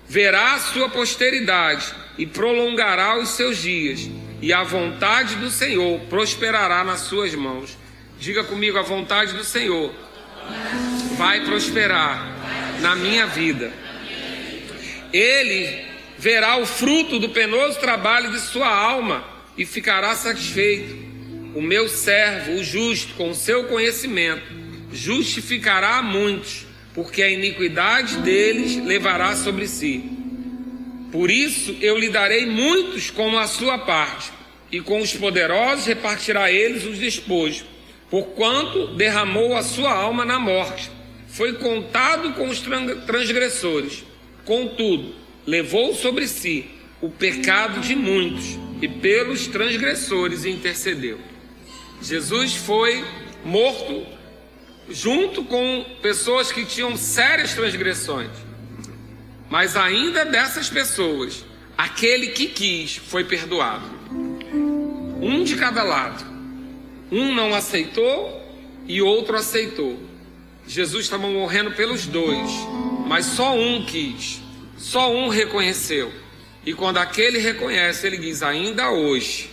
[0.08, 1.86] Verá a sua posteridade
[2.16, 4.08] e prolongará os seus dias,
[4.40, 7.76] e a vontade do Senhor prosperará nas suas mãos.
[8.18, 9.92] Diga comigo, a vontade do Senhor
[11.16, 12.39] vai prosperar
[12.80, 13.72] na minha vida.
[15.12, 15.84] Ele
[16.18, 19.24] verá o fruto do penoso trabalho de sua alma
[19.56, 20.94] e ficará satisfeito.
[21.54, 24.44] O meu servo, o justo, com seu conhecimento,
[24.92, 30.04] justificará a muitos, porque a iniquidade deles levará sobre si.
[31.10, 34.30] Por isso eu lhe darei muitos como a sua parte,
[34.70, 37.64] e com os poderosos repartirá eles os despojos
[38.10, 40.90] porquanto derramou a sua alma na morte,
[41.30, 42.60] foi contado com os
[43.06, 44.04] transgressores.
[44.44, 45.14] Contudo,
[45.46, 46.66] levou sobre si
[47.00, 51.18] o pecado de muitos e pelos transgressores intercedeu.
[52.02, 53.04] Jesus foi
[53.44, 54.06] morto
[54.88, 58.30] junto com pessoas que tinham sérias transgressões.
[59.48, 61.44] Mas ainda dessas pessoas,
[61.76, 63.84] aquele que quis foi perdoado.
[65.20, 66.24] Um de cada lado.
[67.10, 68.40] Um não aceitou
[68.86, 70.09] e outro aceitou.
[70.70, 72.48] Jesus estava morrendo pelos dois,
[73.04, 74.40] mas só um quis,
[74.78, 76.12] só um reconheceu.
[76.64, 79.50] E quando aquele reconhece, ele diz: ainda hoje.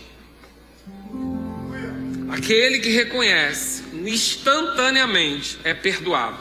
[2.30, 6.38] Aquele que reconhece instantaneamente é perdoado.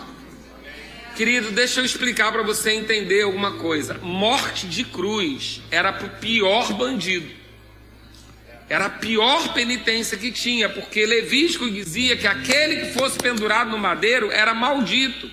[1.15, 3.95] Querido, deixa eu explicar para você entender alguma coisa.
[3.95, 7.36] Morte de cruz era para o pior bandido.
[8.69, 13.77] Era a pior penitência que tinha, porque Levítico dizia que aquele que fosse pendurado no
[13.77, 15.29] madeiro era maldito.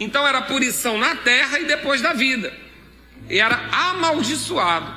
[0.00, 2.52] Então era punição na terra e depois da vida.
[3.28, 4.90] E era amaldiçoado.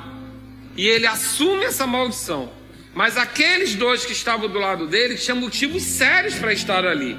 [0.74, 2.50] E ele assume essa maldição.
[2.94, 7.16] Mas aqueles dois que estavam do lado dele tinham motivos sérios para estar ali.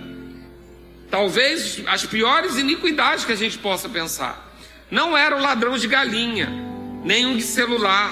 [1.09, 4.51] Talvez as piores iniquidades que a gente possa pensar.
[4.89, 6.49] Não era o ladrão de galinha,
[7.03, 8.11] nem um de celular,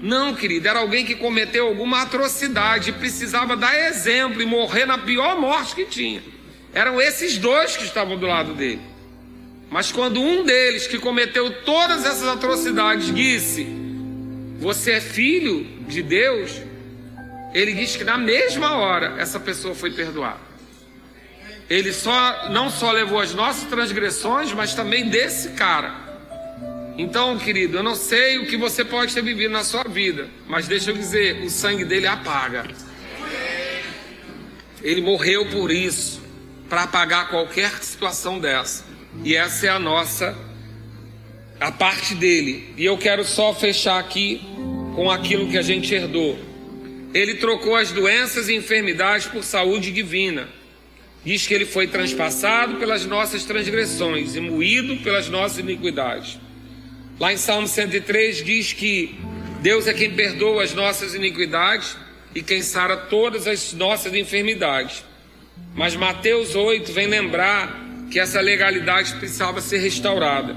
[0.00, 5.40] não, querido, era alguém que cometeu alguma atrocidade, precisava dar exemplo e morrer na pior
[5.40, 6.22] morte que tinha.
[6.72, 8.80] Eram esses dois que estavam do lado dele.
[9.70, 13.66] Mas quando um deles, que cometeu todas essas atrocidades, disse:
[14.60, 16.62] Você é filho de Deus,
[17.52, 20.48] ele diz que na mesma hora essa pessoa foi perdoada.
[21.68, 26.07] Ele só não só levou as nossas transgressões, mas também desse cara
[26.98, 30.66] então, querido, eu não sei o que você pode ter vivido na sua vida, mas
[30.66, 32.66] deixa eu dizer, o sangue dele apaga.
[34.82, 36.20] Ele morreu por isso,
[36.68, 38.84] para apagar qualquer situação dessa.
[39.24, 40.36] E essa é a nossa
[41.60, 42.74] a parte dele.
[42.76, 44.40] E eu quero só fechar aqui
[44.96, 46.36] com aquilo que a gente herdou.
[47.14, 50.48] Ele trocou as doenças e enfermidades por saúde divina.
[51.24, 56.38] Diz que ele foi transpassado pelas nossas transgressões e moído pelas nossas iniquidades.
[57.18, 59.18] Lá em Salmo 103 diz que
[59.60, 61.96] Deus é quem perdoa as nossas iniquidades
[62.32, 65.04] e quem sara todas as nossas enfermidades.
[65.74, 67.76] Mas Mateus 8 vem lembrar
[68.08, 70.56] que essa legalidade precisava ser restaurada.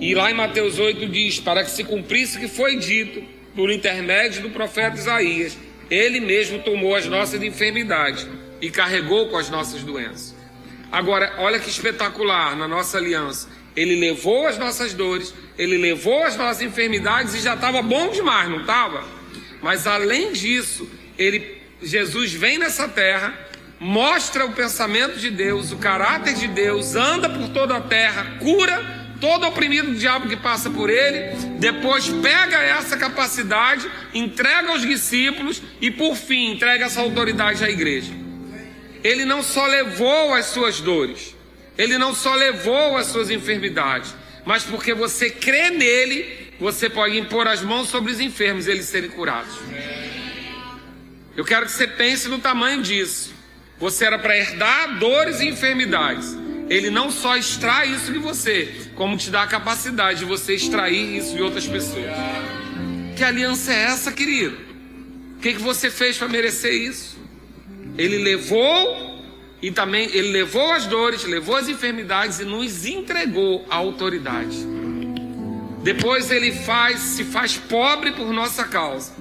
[0.00, 3.22] E lá em Mateus 8 diz: Para que se cumprisse o que foi dito,
[3.54, 5.56] por intermédio do profeta Isaías,
[5.88, 8.26] ele mesmo tomou as nossas enfermidades
[8.60, 10.34] e carregou com as nossas doenças.
[10.90, 13.48] Agora, olha que espetacular na nossa aliança.
[13.76, 18.48] Ele levou as nossas dores, ele levou as nossas enfermidades e já estava bom demais,
[18.48, 19.04] não estava?
[19.62, 23.34] Mas além disso, ele, Jesus vem nessa terra,
[23.78, 28.96] mostra o pensamento de Deus, o caráter de Deus, anda por toda a terra, cura
[29.20, 35.62] todo oprimido do diabo que passa por ele, depois pega essa capacidade, entrega aos discípulos
[35.80, 38.12] e por fim entrega essa autoridade à igreja.
[39.02, 41.35] Ele não só levou as suas dores,
[41.78, 44.14] ele não só levou as suas enfermidades,
[44.44, 48.86] mas porque você crê nele, você pode impor as mãos sobre os enfermos e eles
[48.86, 49.54] serem curados.
[51.36, 53.34] Eu quero que você pense no tamanho disso.
[53.78, 56.34] Você era para herdar dores e enfermidades.
[56.68, 61.16] Ele não só extrai isso de você, como te dá a capacidade de você extrair
[61.16, 62.06] isso de outras pessoas.
[63.16, 64.56] Que aliança é essa, querido?
[65.36, 67.18] O que, que você fez para merecer isso?
[67.98, 69.15] Ele levou
[69.66, 74.64] e também ele levou as dores, levou as enfermidades e nos entregou a autoridade.
[75.82, 79.12] Depois ele faz, se faz pobre por nossa causa.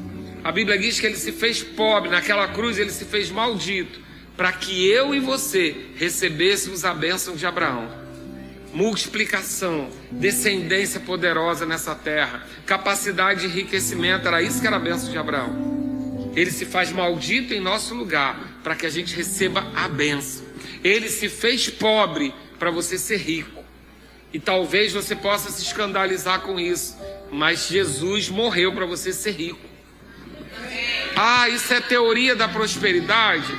[0.43, 3.99] A Bíblia diz que ele se fez pobre naquela cruz, ele se fez maldito
[4.37, 7.89] para que eu e você recebêssemos a bênção de Abraão.
[8.71, 15.17] Multiplicação, descendência poderosa nessa terra, capacidade de enriquecimento, era isso que era a bênção de
[15.17, 16.31] Abraão.
[16.35, 20.43] Ele se faz maldito em nosso lugar para que a gente receba a bênção.
[20.83, 23.63] Ele se fez pobre para você ser rico.
[24.33, 26.97] E talvez você possa se escandalizar com isso,
[27.31, 29.59] mas Jesus morreu para você ser rico.
[31.15, 33.53] Ah, isso é teoria da prosperidade?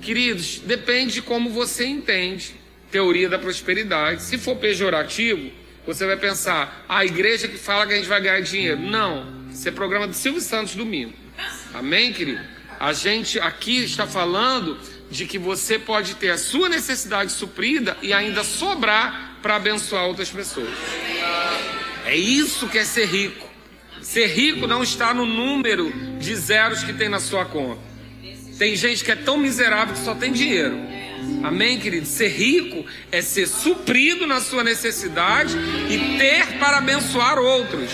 [0.00, 2.54] Queridos, depende de como você entende
[2.92, 4.22] teoria da prosperidade.
[4.22, 5.50] Se for pejorativo,
[5.84, 8.78] você vai pensar, a igreja que fala que a gente vai ganhar dinheiro.
[8.78, 11.12] Não, isso é programa do Silvio Santos domingo.
[11.74, 12.61] Amém, querido?
[12.82, 14.76] A gente aqui está falando
[15.08, 20.30] de que você pode ter a sua necessidade suprida e ainda sobrar para abençoar outras
[20.30, 20.68] pessoas.
[22.04, 23.48] É isso que é ser rico.
[24.00, 27.80] Ser rico não está no número de zeros que tem na sua conta.
[28.58, 30.76] Tem gente que é tão miserável que só tem dinheiro.
[31.42, 32.06] Amém, querido?
[32.06, 35.56] Ser rico é ser suprido na sua necessidade
[35.90, 37.90] e ter para abençoar outros.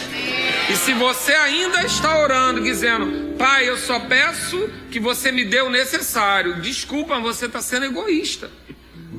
[0.70, 5.62] E se você ainda está orando, dizendo, Pai, eu só peço que você me dê
[5.62, 8.50] o necessário, desculpa, você está sendo egoísta.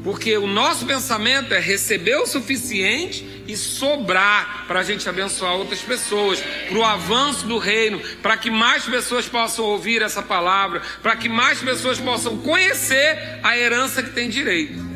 [0.04, 5.82] Porque o nosso pensamento é receber o suficiente e sobrar para a gente abençoar outras
[5.82, 11.18] pessoas, para o avanço do reino, para que mais pessoas possam ouvir essa palavra, para
[11.18, 14.88] que mais pessoas possam conhecer a herança que tem direito.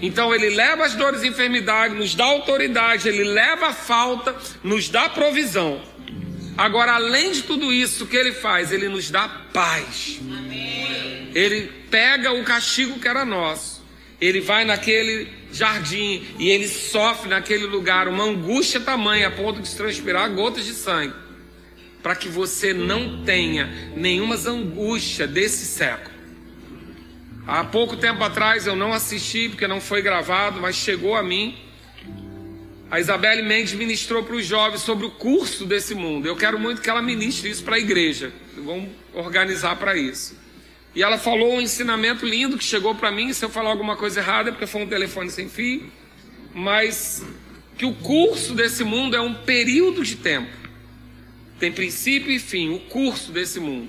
[0.00, 4.88] Então ele leva as dores e enfermidades, nos dá autoridade, ele leva a falta, nos
[4.88, 5.82] dá provisão.
[6.56, 8.70] Agora, além de tudo isso, o que ele faz?
[8.70, 10.20] Ele nos dá paz.
[11.34, 13.73] Ele pega o castigo que era nosso
[14.20, 19.74] ele vai naquele jardim e ele sofre naquele lugar uma angústia tamanha a ponto de
[19.74, 21.14] transpirar gotas de sangue,
[22.02, 26.14] para que você não tenha nenhuma angústia desse século.
[27.46, 31.58] Há pouco tempo atrás eu não assisti porque não foi gravado, mas chegou a mim.
[32.90, 36.26] A Isabelle Mendes ministrou para os jovens sobre o curso desse mundo.
[36.26, 38.32] Eu quero muito que ela ministre isso para a igreja.
[38.56, 40.43] Vamos organizar para isso.
[40.94, 43.32] E ela falou um ensinamento lindo que chegou para mim.
[43.32, 45.90] Se eu falar alguma coisa errada, é porque foi um telefone sem fio.
[46.54, 47.24] Mas
[47.76, 50.50] que o curso desse mundo é um período de tempo.
[51.58, 53.88] Tem princípio e fim, o curso desse mundo.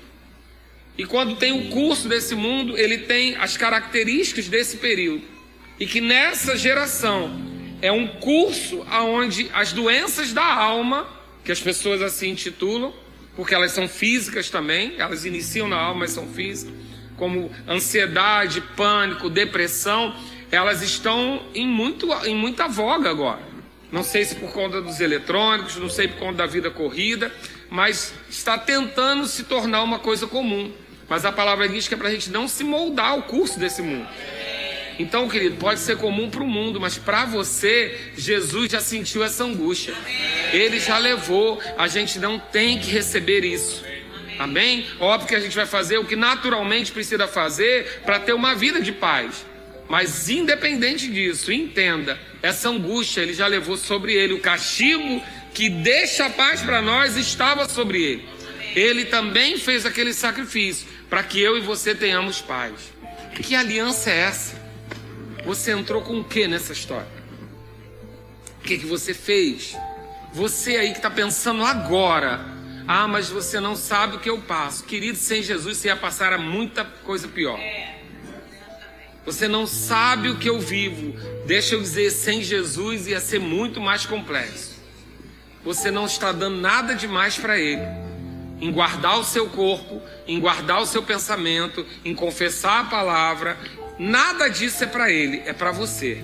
[0.98, 5.22] E quando tem o curso desse mundo, ele tem as características desse período.
[5.78, 7.38] E que nessa geração
[7.80, 11.06] é um curso onde as doenças da alma,
[11.44, 12.92] que as pessoas assim intitulam,
[13.36, 16.74] porque elas são físicas também, elas iniciam na alma, mas são físicas
[17.16, 20.14] como ansiedade, pânico, depressão,
[20.50, 23.40] elas estão em, muito, em muita voga agora.
[23.90, 27.32] Não sei se por conta dos eletrônicos, não sei por conta da vida corrida,
[27.70, 30.72] mas está tentando se tornar uma coisa comum.
[31.08, 33.80] Mas a palavra diz que é para a gente não se moldar ao curso desse
[33.80, 34.08] mundo.
[34.98, 39.44] Então, querido, pode ser comum para o mundo, mas para você, Jesus já sentiu essa
[39.44, 39.94] angústia.
[40.52, 43.84] Ele já levou, a gente não tem que receber isso.
[44.38, 44.86] Amém?
[45.00, 48.80] Óbvio que a gente vai fazer o que naturalmente precisa fazer para ter uma vida
[48.80, 49.46] de paz.
[49.88, 54.34] Mas independente disso, entenda, essa angústia ele já levou sobre ele.
[54.34, 55.22] O castigo
[55.54, 58.28] que deixa a paz para nós estava sobre ele.
[58.74, 62.74] Ele também fez aquele sacrifício para que eu e você tenhamos paz.
[63.42, 64.60] Que aliança é essa?
[65.44, 67.08] Você entrou com o que nessa história?
[68.58, 69.76] O que, que você fez?
[70.32, 72.55] Você aí que está pensando agora
[72.88, 74.84] Ah, mas você não sabe o que eu passo.
[74.84, 77.58] Querido, sem Jesus você ia passar a muita coisa pior.
[79.24, 81.18] Você não sabe o que eu vivo.
[81.46, 84.76] Deixa eu dizer, sem Jesus ia ser muito mais complexo.
[85.64, 87.82] Você não está dando nada demais para Ele.
[88.60, 93.58] Em guardar o seu corpo, em guardar o seu pensamento, em confessar a palavra.
[93.98, 96.22] Nada disso é para Ele, é para você.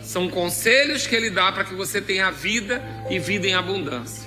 [0.00, 4.23] São conselhos que Ele dá para que você tenha vida e vida em abundância.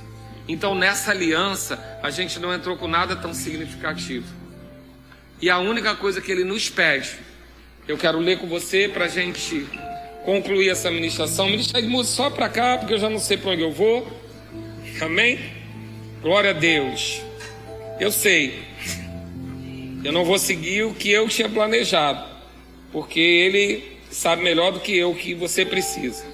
[0.48, 4.26] Então, nessa aliança, a gente não entrou com nada tão significativo.
[5.42, 7.28] E a única coisa que Ele nos pede
[7.88, 9.66] eu quero ler com você para a gente
[10.26, 11.46] concluir essa ministração.
[11.46, 14.06] Ministra de música só para cá, porque eu já não sei para onde eu vou.
[15.00, 15.40] Amém?
[16.22, 17.22] Glória a Deus.
[17.98, 18.62] Eu sei.
[20.04, 22.28] Eu não vou seguir o que eu tinha planejado,
[22.92, 26.26] porque Ele sabe melhor do que eu o que você precisa.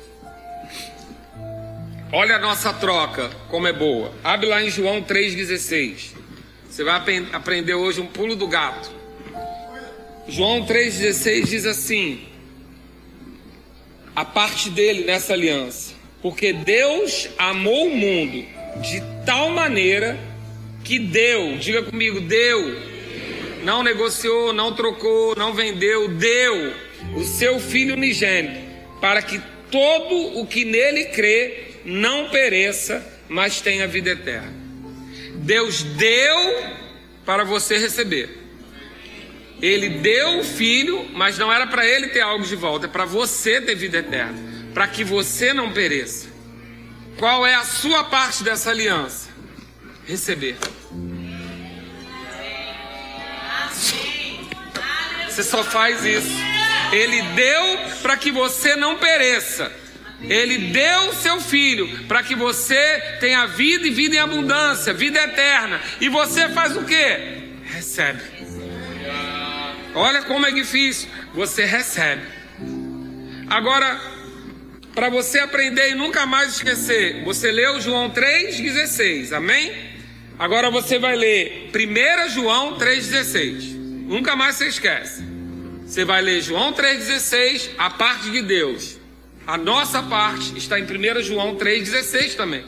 [2.16, 4.14] Olha a nossa troca, como é boa.
[4.24, 6.12] Abre lá em João 3,16.
[6.70, 7.02] Você vai
[7.34, 8.92] aprender hoje um pulo do gato.
[10.28, 12.24] João 3,16 diz assim:
[14.16, 18.46] a parte dele nessa aliança, porque Deus amou o mundo
[18.80, 20.16] de tal maneira
[20.84, 22.80] que deu, diga comigo, deu,
[23.64, 26.76] não negociou, não trocou, não vendeu, deu
[27.16, 28.60] o seu filho unigênito,
[29.02, 29.42] para que
[29.72, 34.54] todo o que nele crê não pereça, mas tenha vida eterna.
[35.36, 36.74] Deus deu
[37.26, 38.44] para você receber.
[39.62, 43.06] Ele deu o filho, mas não era para ele ter algo de volta, é para
[43.06, 44.38] você ter vida eterna,
[44.74, 46.28] para que você não pereça.
[47.18, 49.30] Qual é a sua parte dessa aliança?
[50.06, 50.58] Receber.
[55.30, 56.36] Você só faz isso.
[56.92, 59.72] Ele deu para que você não pereça.
[60.30, 65.82] Ele deu seu filho para que você tenha vida e vida em abundância, vida eterna.
[66.00, 67.18] E você faz o que?
[67.66, 68.22] Recebe.
[69.94, 71.10] Olha como é difícil.
[71.34, 72.24] Você recebe.
[73.50, 74.00] Agora,
[74.96, 79.72] para você aprender e nunca mais esquecer, você leu João 3,16, amém?
[80.40, 83.74] Agora você vai ler 1 João 3,16.
[84.08, 85.24] Nunca mais você esquece.
[85.86, 89.03] Você vai ler João 3,16, a parte de Deus.
[89.46, 92.64] A nossa parte está em 1 João 3,16 também.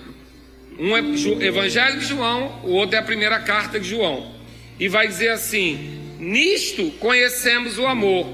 [0.77, 4.35] Um é Evangelho de João, o outro é a primeira carta de João.
[4.77, 8.27] E vai dizer assim: Nisto conhecemos o amor,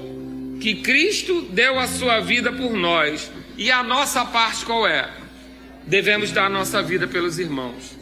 [0.60, 3.30] que Cristo deu a sua vida por nós.
[3.56, 5.08] E a nossa parte qual é?
[5.86, 7.96] Devemos dar a nossa vida pelos irmãos.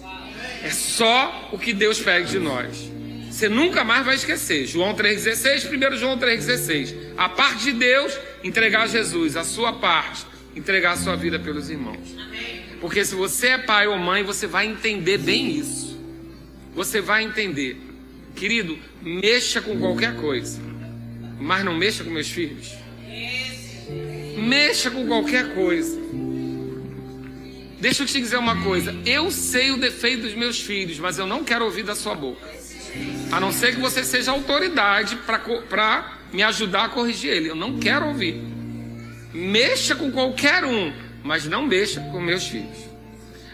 [0.63, 2.91] É só o que Deus pede de nós.
[3.31, 4.67] Você nunca mais vai esquecer.
[4.67, 6.95] João 3,16, 1 João 3,16.
[7.17, 9.37] A parte de Deus, entregar a Jesus.
[9.37, 12.17] A sua parte, entregar a sua vida pelos irmãos.
[12.81, 15.99] Porque se você é pai ou mãe, você vai entender bem isso.
[16.75, 17.79] Você vai entender.
[18.35, 20.61] Querido, mexa com qualquer coisa,
[21.39, 22.75] mas não mexa com meus filhos.
[24.39, 26.01] Mexa com qualquer coisa.
[27.81, 28.95] Deixa eu te dizer uma coisa.
[29.05, 32.47] Eu sei o defeito dos meus filhos, mas eu não quero ouvir da sua boca.
[33.31, 37.51] A não ser que você seja autoridade para me ajudar a corrigir ele.
[37.51, 38.43] Eu não quero ouvir.
[39.33, 42.91] Mexa com qualquer um, mas não mexa com meus filhos.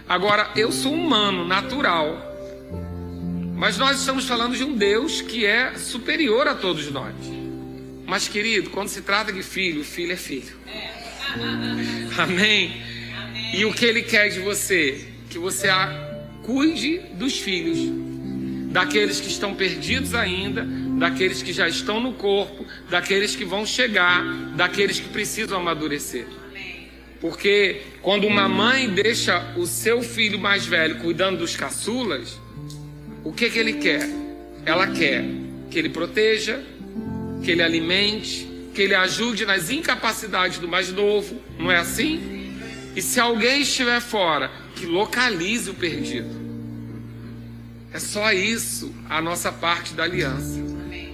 [0.09, 2.23] Agora, eu sou humano, natural.
[3.57, 7.15] Mas nós estamos falando de um Deus que é superior a todos nós.
[8.07, 10.55] Mas, querido, quando se trata de filho, filho é filho.
[12.17, 12.83] Amém?
[13.53, 15.09] E o que ele quer de você?
[15.29, 15.69] Que você
[16.45, 17.79] cuide dos filhos,
[18.71, 20.67] daqueles que estão perdidos ainda,
[20.99, 24.25] daqueles que já estão no corpo, daqueles que vão chegar,
[24.57, 26.27] daqueles que precisam amadurecer.
[27.21, 32.39] Porque quando uma mãe deixa o seu filho mais velho cuidando dos caçulas,
[33.25, 34.09] o que, que ele quer?
[34.65, 35.25] Ela quer
[35.71, 36.63] que ele proteja,
[37.43, 42.53] que ele alimente, que ele ajude nas incapacidades do mais novo, não é assim?
[42.95, 46.47] E se alguém estiver fora, que localize o perdido.
[47.93, 50.66] É só isso a nossa parte da aliança.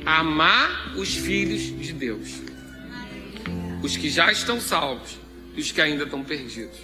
[0.04, 2.40] Amar os filhos de Deus.
[3.82, 5.18] Os que já estão salvos
[5.56, 6.78] e os que ainda estão perdidos.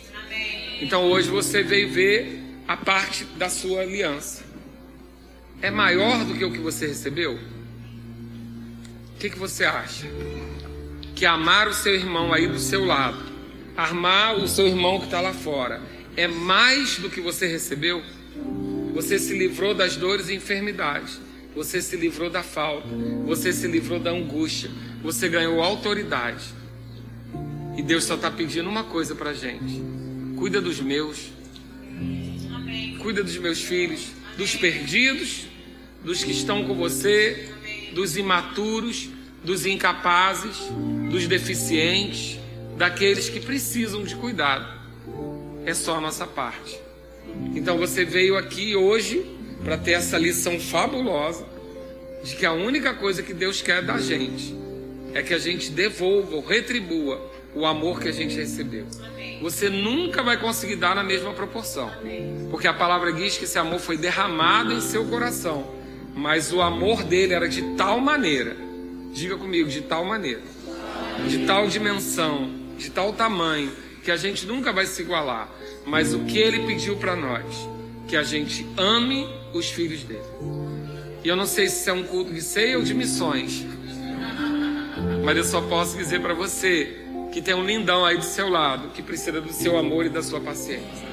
[0.81, 4.49] Então hoje você veio ver a parte da sua aliança
[5.61, 7.35] é maior do que o que você recebeu?
[7.35, 10.07] O que, que você acha?
[11.17, 13.21] Que amar o seu irmão aí do seu lado,
[13.77, 15.83] armar o seu irmão que está lá fora,
[16.17, 18.03] é mais do que você recebeu?
[18.95, 21.21] Você se livrou das dores e enfermidades.
[21.59, 22.87] Você se livrou da falta.
[23.27, 24.71] Você se livrou da angústia.
[25.03, 26.45] Você ganhou autoridade.
[27.77, 29.83] E Deus só está pedindo uma coisa para gente:
[30.37, 31.33] cuida dos meus.
[33.01, 35.47] Cuida dos meus filhos dos perdidos,
[36.05, 37.49] dos que estão com você,
[37.93, 39.09] dos imaturos,
[39.43, 40.59] dos incapazes,
[41.11, 42.39] dos deficientes,
[42.77, 44.65] daqueles que precisam de cuidado.
[45.67, 46.79] É só a nossa parte.
[47.57, 49.27] Então você veio aqui hoje
[49.65, 51.48] para ter essa lição fabulosa
[52.29, 54.55] de que a única coisa que Deus quer da gente
[55.15, 57.19] é que a gente devolva ou retribua
[57.55, 58.87] o amor que a gente recebeu.
[59.41, 61.91] Você nunca vai conseguir dar na mesma proporção,
[62.51, 65.75] porque a palavra diz que esse amor foi derramado em seu coração,
[66.15, 68.55] mas o amor dele era de tal maneira,
[69.15, 70.43] diga comigo, de tal maneira,
[71.27, 73.73] de tal dimensão, de tal tamanho,
[74.05, 75.49] que a gente nunca vai se igualar.
[75.87, 77.45] Mas o que ele pediu para nós?
[78.07, 80.68] Que a gente ame os filhos dele.
[81.29, 83.63] E eu não sei se é um culto de ceia ou de missões.
[85.23, 88.89] Mas eu só posso dizer para você que tem um lindão aí do seu lado,
[88.95, 91.07] que precisa do seu amor e da sua paciência.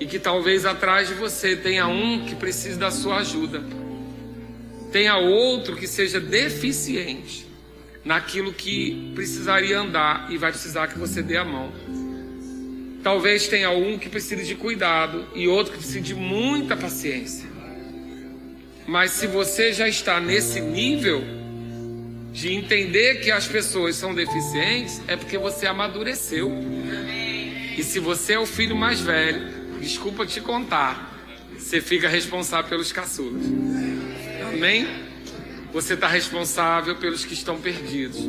[0.00, 3.62] E que talvez atrás de você tenha um que precise da sua ajuda.
[4.90, 7.46] Tenha outro que seja deficiente
[8.02, 11.70] naquilo que precisaria andar e vai precisar que você dê a mão.
[13.02, 17.52] Talvez tenha um que precise de cuidado e outro que precise de muita paciência.
[18.86, 21.22] Mas se você já está nesse nível
[22.32, 26.52] de entender que as pessoas são deficientes, é porque você amadureceu.
[27.76, 31.12] E se você é o filho mais velho, desculpa te contar,
[31.56, 33.44] você fica responsável pelos caçulas.
[34.52, 34.86] Amém?
[35.72, 38.20] Você está responsável pelos que estão perdidos.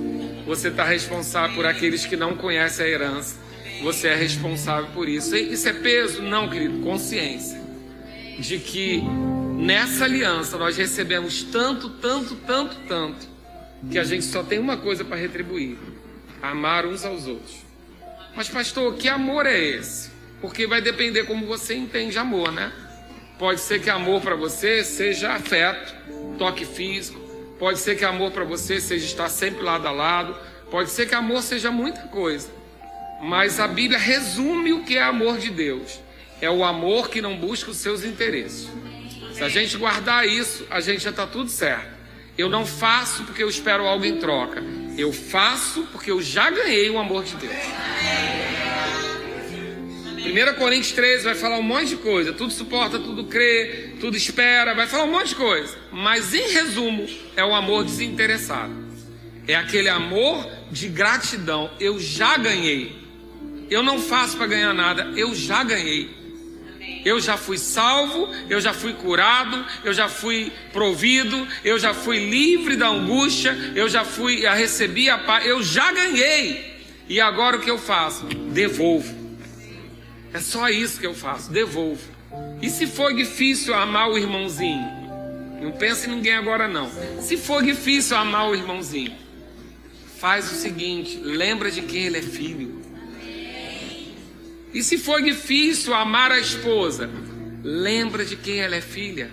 [0.45, 3.35] Você está responsável por aqueles que não conhecem a herança.
[3.81, 5.35] Você é responsável por isso.
[5.35, 6.21] Isso é peso?
[6.21, 6.79] Não, querido.
[6.79, 7.59] Consciência
[8.39, 9.03] de que
[9.55, 13.27] nessa aliança nós recebemos tanto, tanto, tanto, tanto,
[13.91, 15.77] que a gente só tem uma coisa para retribuir:
[16.41, 17.65] amar uns aos outros.
[18.35, 20.11] Mas, pastor, que amor é esse?
[20.41, 22.71] Porque vai depender como você entende amor, né?
[23.39, 25.93] Pode ser que amor para você seja afeto,
[26.37, 27.19] toque físico.
[27.57, 30.35] Pode ser que amor para você seja estar sempre lado a lado.
[30.69, 32.49] Pode ser que amor seja muita coisa.
[33.21, 35.99] Mas a Bíblia resume o que é amor de Deus.
[36.41, 38.69] É o amor que não busca os seus interesses.
[39.35, 41.93] Se a gente guardar isso, a gente já está tudo certo.
[42.37, 44.63] Eu não faço porque eu espero algo em troca.
[44.97, 47.53] Eu faço porque eu já ganhei o amor de Deus.
[50.25, 52.31] 1 Coríntios 13 vai falar um monte de coisa.
[52.31, 55.77] Tudo suporta, tudo crê, tudo espera, vai falar um monte de coisa.
[55.91, 57.05] Mas em resumo,
[57.35, 58.73] é o amor desinteressado.
[59.45, 61.69] É aquele amor de gratidão.
[61.77, 62.95] Eu já ganhei.
[63.69, 66.24] Eu não faço para ganhar nada, eu já ganhei.
[67.05, 72.17] Eu já fui salvo, eu já fui curado, eu já fui provido, eu já fui
[72.17, 76.75] livre da angústia, eu já fui, a recebi a paz, eu já ganhei.
[77.07, 78.25] E agora o que eu faço?
[78.25, 79.13] Devolvo.
[80.33, 82.01] É só isso que eu faço, devolvo.
[82.61, 84.85] E se for difícil amar o irmãozinho?
[85.61, 86.91] Não pense em ninguém agora não.
[87.21, 89.13] Se for difícil amar o irmãozinho,
[90.17, 92.84] faz o seguinte, lembra de quem ele é filho.
[94.75, 97.09] E se for difícil amar a esposa,
[97.63, 99.31] lembra de quem ela é filha.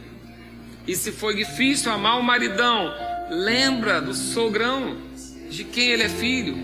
[0.86, 2.95] E se for difícil amar o maridão,
[3.28, 4.97] lembra do sogrão,
[5.51, 6.56] de quem ele é filho.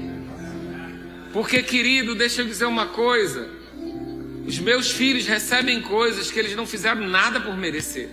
[1.33, 3.49] Porque, querido, deixa eu dizer uma coisa:
[4.47, 8.11] os meus filhos recebem coisas que eles não fizeram nada por merecer,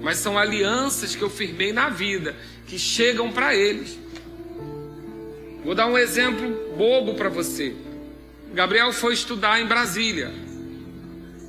[0.00, 2.36] mas são alianças que eu firmei na vida,
[2.68, 3.98] que chegam para eles.
[5.64, 7.74] Vou dar um exemplo bobo para você.
[8.52, 10.32] Gabriel foi estudar em Brasília.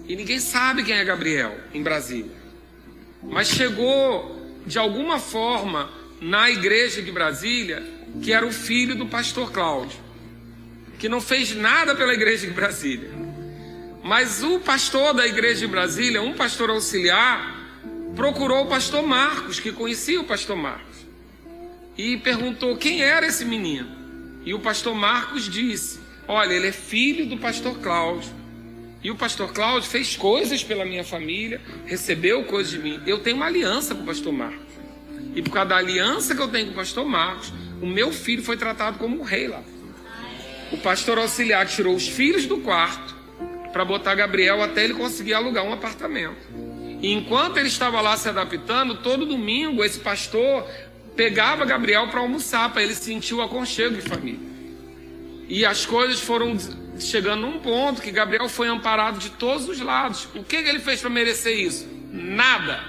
[0.08, 2.36] E ninguém sabe quem é Gabriel em Brasília.
[3.24, 5.90] Mas chegou, de alguma forma,
[6.22, 7.84] na igreja de Brasília,
[8.22, 10.00] que era o filho do pastor Cláudio,
[10.98, 13.12] que não fez nada pela igreja de Brasília.
[14.04, 17.56] Mas o pastor da igreja de Brasília, um pastor auxiliar,
[18.16, 21.06] procurou o pastor Marcos, que conhecia o pastor Marcos,
[21.98, 23.88] e perguntou quem era esse menino.
[24.46, 28.30] E o pastor Marcos disse: Olha, ele é filho do pastor Cláudio.
[29.04, 33.00] E o pastor Cláudio fez coisas pela minha família, recebeu coisas de mim.
[33.06, 34.68] Eu tenho uma aliança com o pastor Marcos.
[35.36, 38.44] E por causa da aliança que eu tenho com o pastor Marcos, o meu filho
[38.44, 39.62] foi tratado como um rei lá.
[40.72, 43.16] O pastor auxiliar tirou os filhos do quarto
[43.72, 46.36] para botar Gabriel até ele conseguir alugar um apartamento.
[47.02, 50.68] E enquanto ele estava lá se adaptando, todo domingo esse pastor
[51.16, 54.47] pegava Gabriel para almoçar, para ele sentir o aconchego de família.
[55.48, 56.58] E as coisas foram
[57.00, 60.28] chegando num ponto que Gabriel foi amparado de todos os lados.
[60.36, 61.88] O que, que ele fez para merecer isso?
[62.12, 62.84] Nada.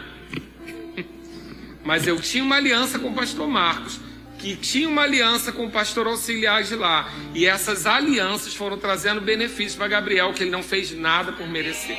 [1.85, 4.01] Mas eu tinha uma aliança com o pastor Marcos,
[4.39, 7.11] que tinha uma aliança com o pastor auxiliar de lá.
[7.35, 11.97] E essas alianças foram trazendo benefícios para Gabriel, que ele não fez nada por merecer.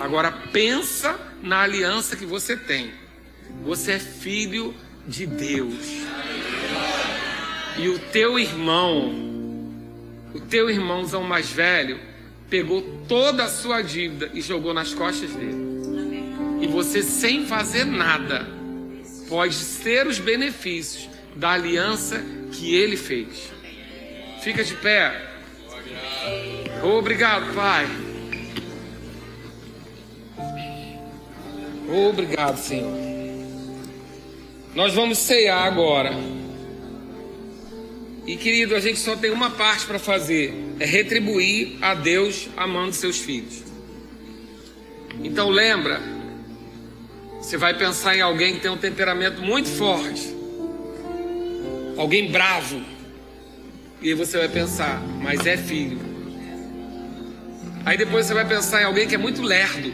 [0.00, 2.92] Agora pensa na aliança que você tem.
[3.62, 4.74] Você é filho
[5.06, 6.02] de Deus.
[7.78, 9.12] E o teu irmão,
[10.34, 11.98] o teu irmãozão mais velho,
[12.50, 15.72] pegou toda a sua dívida e jogou nas costas dele.
[16.60, 18.46] E você, sem fazer nada,
[19.28, 22.22] pode ter os benefícios da aliança
[22.52, 23.50] que ele fez.
[24.42, 25.30] Fica de pé.
[26.82, 27.86] Obrigado, Pai.
[32.08, 32.92] Obrigado, Senhor.
[34.74, 36.12] Nós vamos ceiar agora.
[38.26, 42.92] E querido, a gente só tem uma parte para fazer: é retribuir a Deus amando
[42.92, 43.62] seus filhos.
[45.22, 46.00] Então lembra,
[47.40, 50.34] você vai pensar em alguém que tem um temperamento muito forte,
[51.96, 52.82] alguém bravo,
[54.00, 56.00] e você vai pensar, mas é filho.
[57.84, 59.92] Aí depois você vai pensar em alguém que é muito lerdo.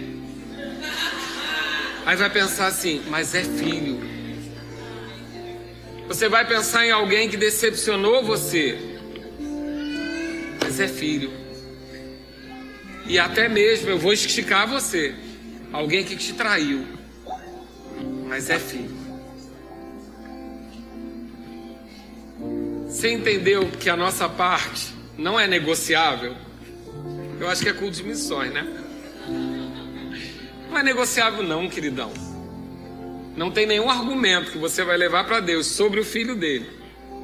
[2.05, 4.07] Aí vai pensar assim, mas é filho.
[6.09, 8.78] Você vai pensar em alguém que decepcionou você,
[10.60, 11.30] mas é filho.
[13.06, 15.14] E até mesmo eu vou esticar você,
[15.70, 16.86] alguém que te traiu,
[18.26, 18.97] mas é filho.
[22.89, 26.35] Você entendeu que a nossa parte não é negociável?
[27.39, 28.66] Eu acho que é culto de missões, né?
[30.70, 32.27] Não é negociável, não, queridão.
[33.39, 36.66] Não tem nenhum argumento que você vai levar para Deus sobre o filho dele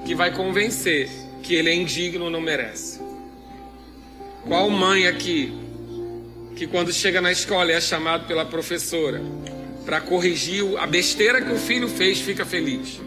[0.06, 1.10] que vai convencer
[1.42, 3.00] que ele é indigno não merece.
[4.46, 5.52] Qual mãe aqui
[6.54, 9.20] que quando chega na escola é chamado pela professora
[9.84, 13.00] para corrigir a besteira que o filho fez fica feliz?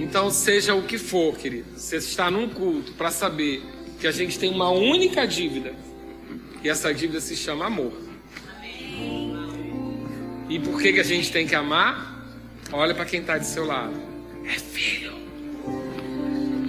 [0.00, 3.62] Então, seja o que for, querido, você está num culto para saber
[4.00, 5.72] que a gente tem uma única dívida
[6.64, 8.11] e essa dívida se chama amor.
[10.52, 12.28] E por que, que a gente tem que amar?
[12.70, 13.94] Olha para quem está de seu lado.
[14.44, 15.14] É filho.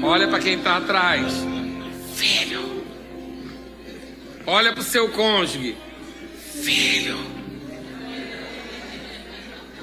[0.02, 1.34] Olha para quem está atrás.
[2.16, 2.86] Filho.
[4.48, 5.76] Olha para o seu cônjuge.
[6.64, 7.20] Filho.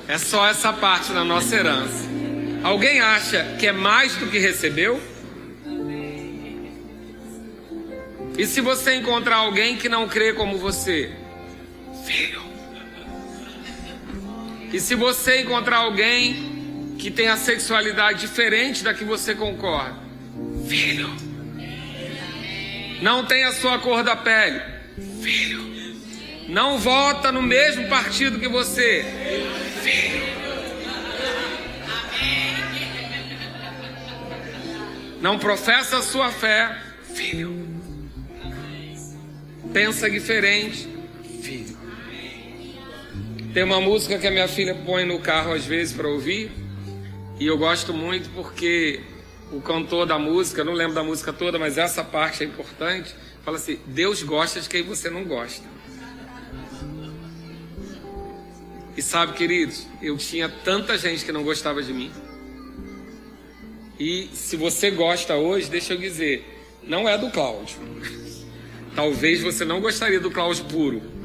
[0.09, 2.09] É só essa parte da nossa herança.
[2.63, 4.99] Alguém acha que é mais do que recebeu?
[8.39, 11.13] E se você encontrar alguém que não crê como você?
[12.07, 12.50] Filho.
[14.73, 19.99] E se você encontrar alguém que tem a sexualidade diferente da que você concorda,
[20.69, 21.11] filho,
[23.03, 24.61] não tem a sua cor da pele,
[25.21, 25.61] filho,
[26.49, 29.05] não vota no mesmo partido que você,
[29.83, 30.31] filho.
[35.21, 36.77] Não professa a sua fé,
[37.15, 37.69] filho.
[39.73, 40.89] Pensa diferente,
[41.43, 41.80] filho.
[43.53, 46.53] Tem uma música que a minha filha põe no carro às vezes para ouvir,
[47.39, 49.01] e eu gosto muito porque
[49.51, 53.13] o cantor da música, não lembro da música toda, mas essa parte é importante.
[53.45, 55.67] Fala assim: Deus gosta de quem você não gosta.
[58.97, 62.13] E sabe, queridos, eu tinha tanta gente que não gostava de mim.
[63.99, 67.79] E se você gosta hoje, deixa eu dizer, não é do Cláudio.
[68.95, 71.20] Talvez você não gostaria do Cláudio puro.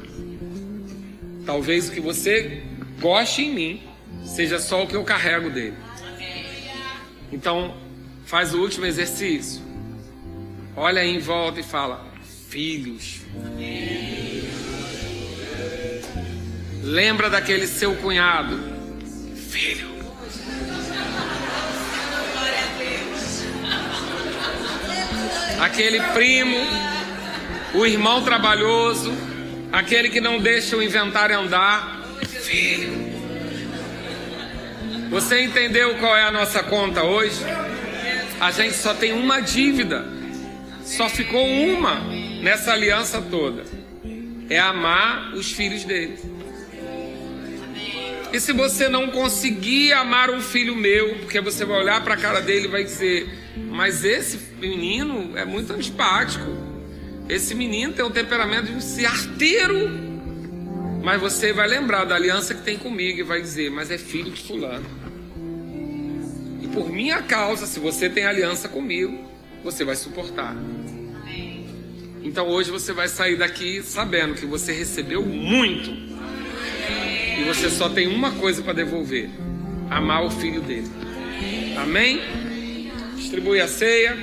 [1.46, 2.60] Talvez o que você
[3.00, 3.82] goste em mim
[4.24, 5.76] seja só o que eu carrego dele.
[7.32, 7.76] Então,
[8.26, 9.62] faz o último exercício.
[10.76, 12.04] Olha em volta e fala:
[12.48, 13.20] Filhos.
[16.82, 18.58] Lembra daquele seu cunhado?
[19.36, 19.86] Filho.
[25.60, 26.56] Aquele primo,
[27.74, 29.25] o irmão trabalhoso
[29.76, 32.02] aquele que não deixa o inventário andar.
[32.42, 33.12] Filho,
[35.10, 37.40] você entendeu qual é a nossa conta hoje?
[38.40, 40.06] A gente só tem uma dívida,
[40.84, 42.00] só ficou uma
[42.40, 43.64] nessa aliança toda:
[44.48, 46.18] é amar os filhos dele.
[48.32, 52.16] E se você não conseguir amar um filho meu, porque você vai olhar para a
[52.16, 56.65] cara dele e vai dizer: Mas esse menino é muito antipático.
[57.28, 59.90] Esse menino tem um temperamento de ser arteiro.
[61.02, 64.30] Mas você vai lembrar da aliança que tem comigo e vai dizer: Mas é filho
[64.30, 64.86] de Fulano.
[66.62, 69.18] E por minha causa, se você tem aliança comigo,
[69.62, 70.56] você vai suportar.
[72.22, 75.90] Então hoje você vai sair daqui sabendo que você recebeu muito.
[77.38, 79.28] E você só tem uma coisa para devolver:
[79.90, 80.90] amar o filho dele.
[81.76, 82.20] Amém?
[83.16, 84.16] Distribui a ceia.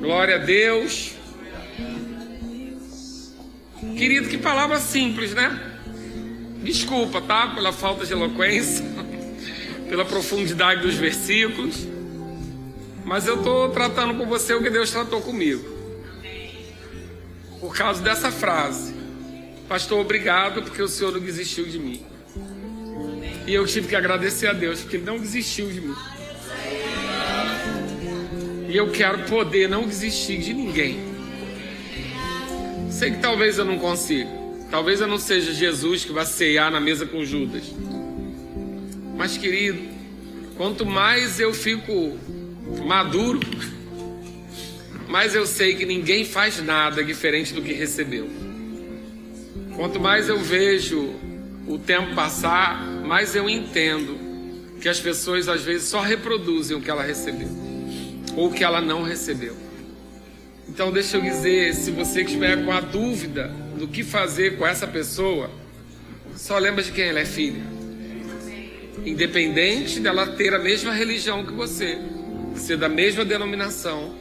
[0.00, 1.19] Glória a Deus.
[3.96, 5.58] Querido, que palavra simples, né?
[6.62, 7.48] Desculpa, tá?
[7.48, 8.84] Pela falta de eloquência,
[9.88, 11.86] pela profundidade dos versículos.
[13.04, 15.64] Mas eu estou tratando com você o que Deus tratou comigo.
[17.58, 18.94] Por causa dessa frase.
[19.68, 22.02] Pastor, obrigado porque o Senhor não desistiu de mim.
[23.46, 25.94] E eu tive que agradecer a Deus porque Ele não desistiu de mim.
[28.68, 31.09] E eu quero poder não desistir de ninguém.
[32.90, 34.28] Sei que talvez eu não consiga.
[34.70, 37.64] Talvez eu não seja Jesus que vai ceiar na mesa com Judas.
[39.16, 39.80] Mas, querido,
[40.56, 42.18] quanto mais eu fico
[42.86, 43.40] maduro,
[45.08, 48.28] mais eu sei que ninguém faz nada diferente do que recebeu.
[49.76, 51.14] Quanto mais eu vejo
[51.66, 54.18] o tempo passar, mais eu entendo
[54.80, 57.48] que as pessoas às vezes só reproduzem o que ela recebeu
[58.36, 59.69] ou o que ela não recebeu.
[60.80, 64.86] Então, deixa eu dizer: se você estiver com a dúvida do que fazer com essa
[64.86, 65.50] pessoa,
[66.34, 67.60] só lembra de quem ela é filha.
[69.04, 71.98] Independente dela ter a mesma religião que você,
[72.56, 74.16] ser da mesma denominação,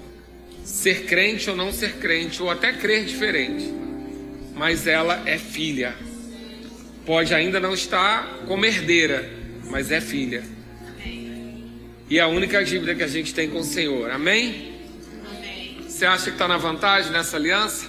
[0.66, 3.74] ser crente ou não ser crente, ou até crer diferente,
[4.54, 5.96] mas ela é filha.
[7.06, 9.30] Pode ainda não estar como herdeira,
[9.70, 10.44] mas é filha.
[12.10, 14.12] E é a única dívida que a gente tem com o Senhor.
[14.12, 14.79] Amém?
[16.00, 17.86] Você acha que está na vantagem nessa aliança?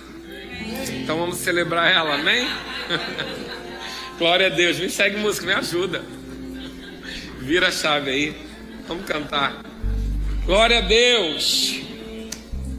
[1.01, 2.45] Então vamos celebrar ela, amém?
[4.19, 4.81] Glória a Deus.
[4.81, 6.03] Me segue música, me ajuda.
[7.39, 8.37] Vira a chave aí.
[8.89, 9.63] Vamos cantar.
[10.45, 11.83] Glória a Deus.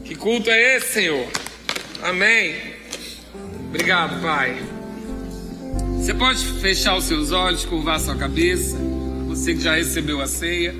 [0.04, 1.26] Que culto é esse, Senhor?
[2.02, 2.54] Amém.
[3.70, 4.62] Obrigado, Pai.
[5.96, 8.76] Você pode fechar os seus olhos, curvar sua cabeça.
[9.28, 10.74] Você que já recebeu a ceia.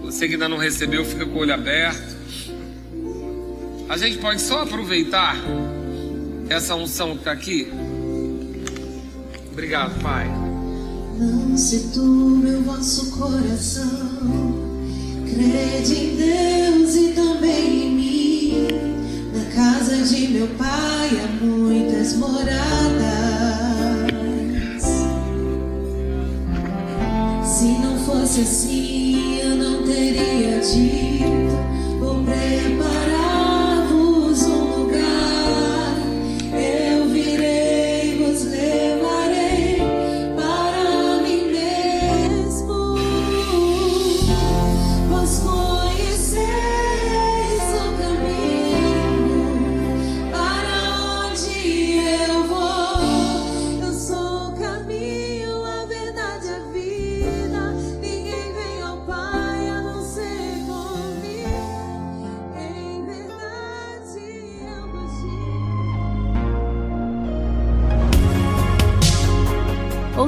[0.00, 2.19] Você que ainda não recebeu, fica com o olho aberto.
[3.90, 5.36] A gente pode só aproveitar
[6.48, 7.72] essa unção que está aqui.
[9.50, 10.28] Obrigado, Pai.
[11.18, 13.88] Não se turbe o vosso coração.
[15.24, 18.68] Crede em Deus e também em mim.
[19.34, 22.52] Na casa de meu pai há muitas moradas.
[27.44, 31.98] Se não fosse assim, eu não teria dito.
[31.98, 32.99] Vou preparar.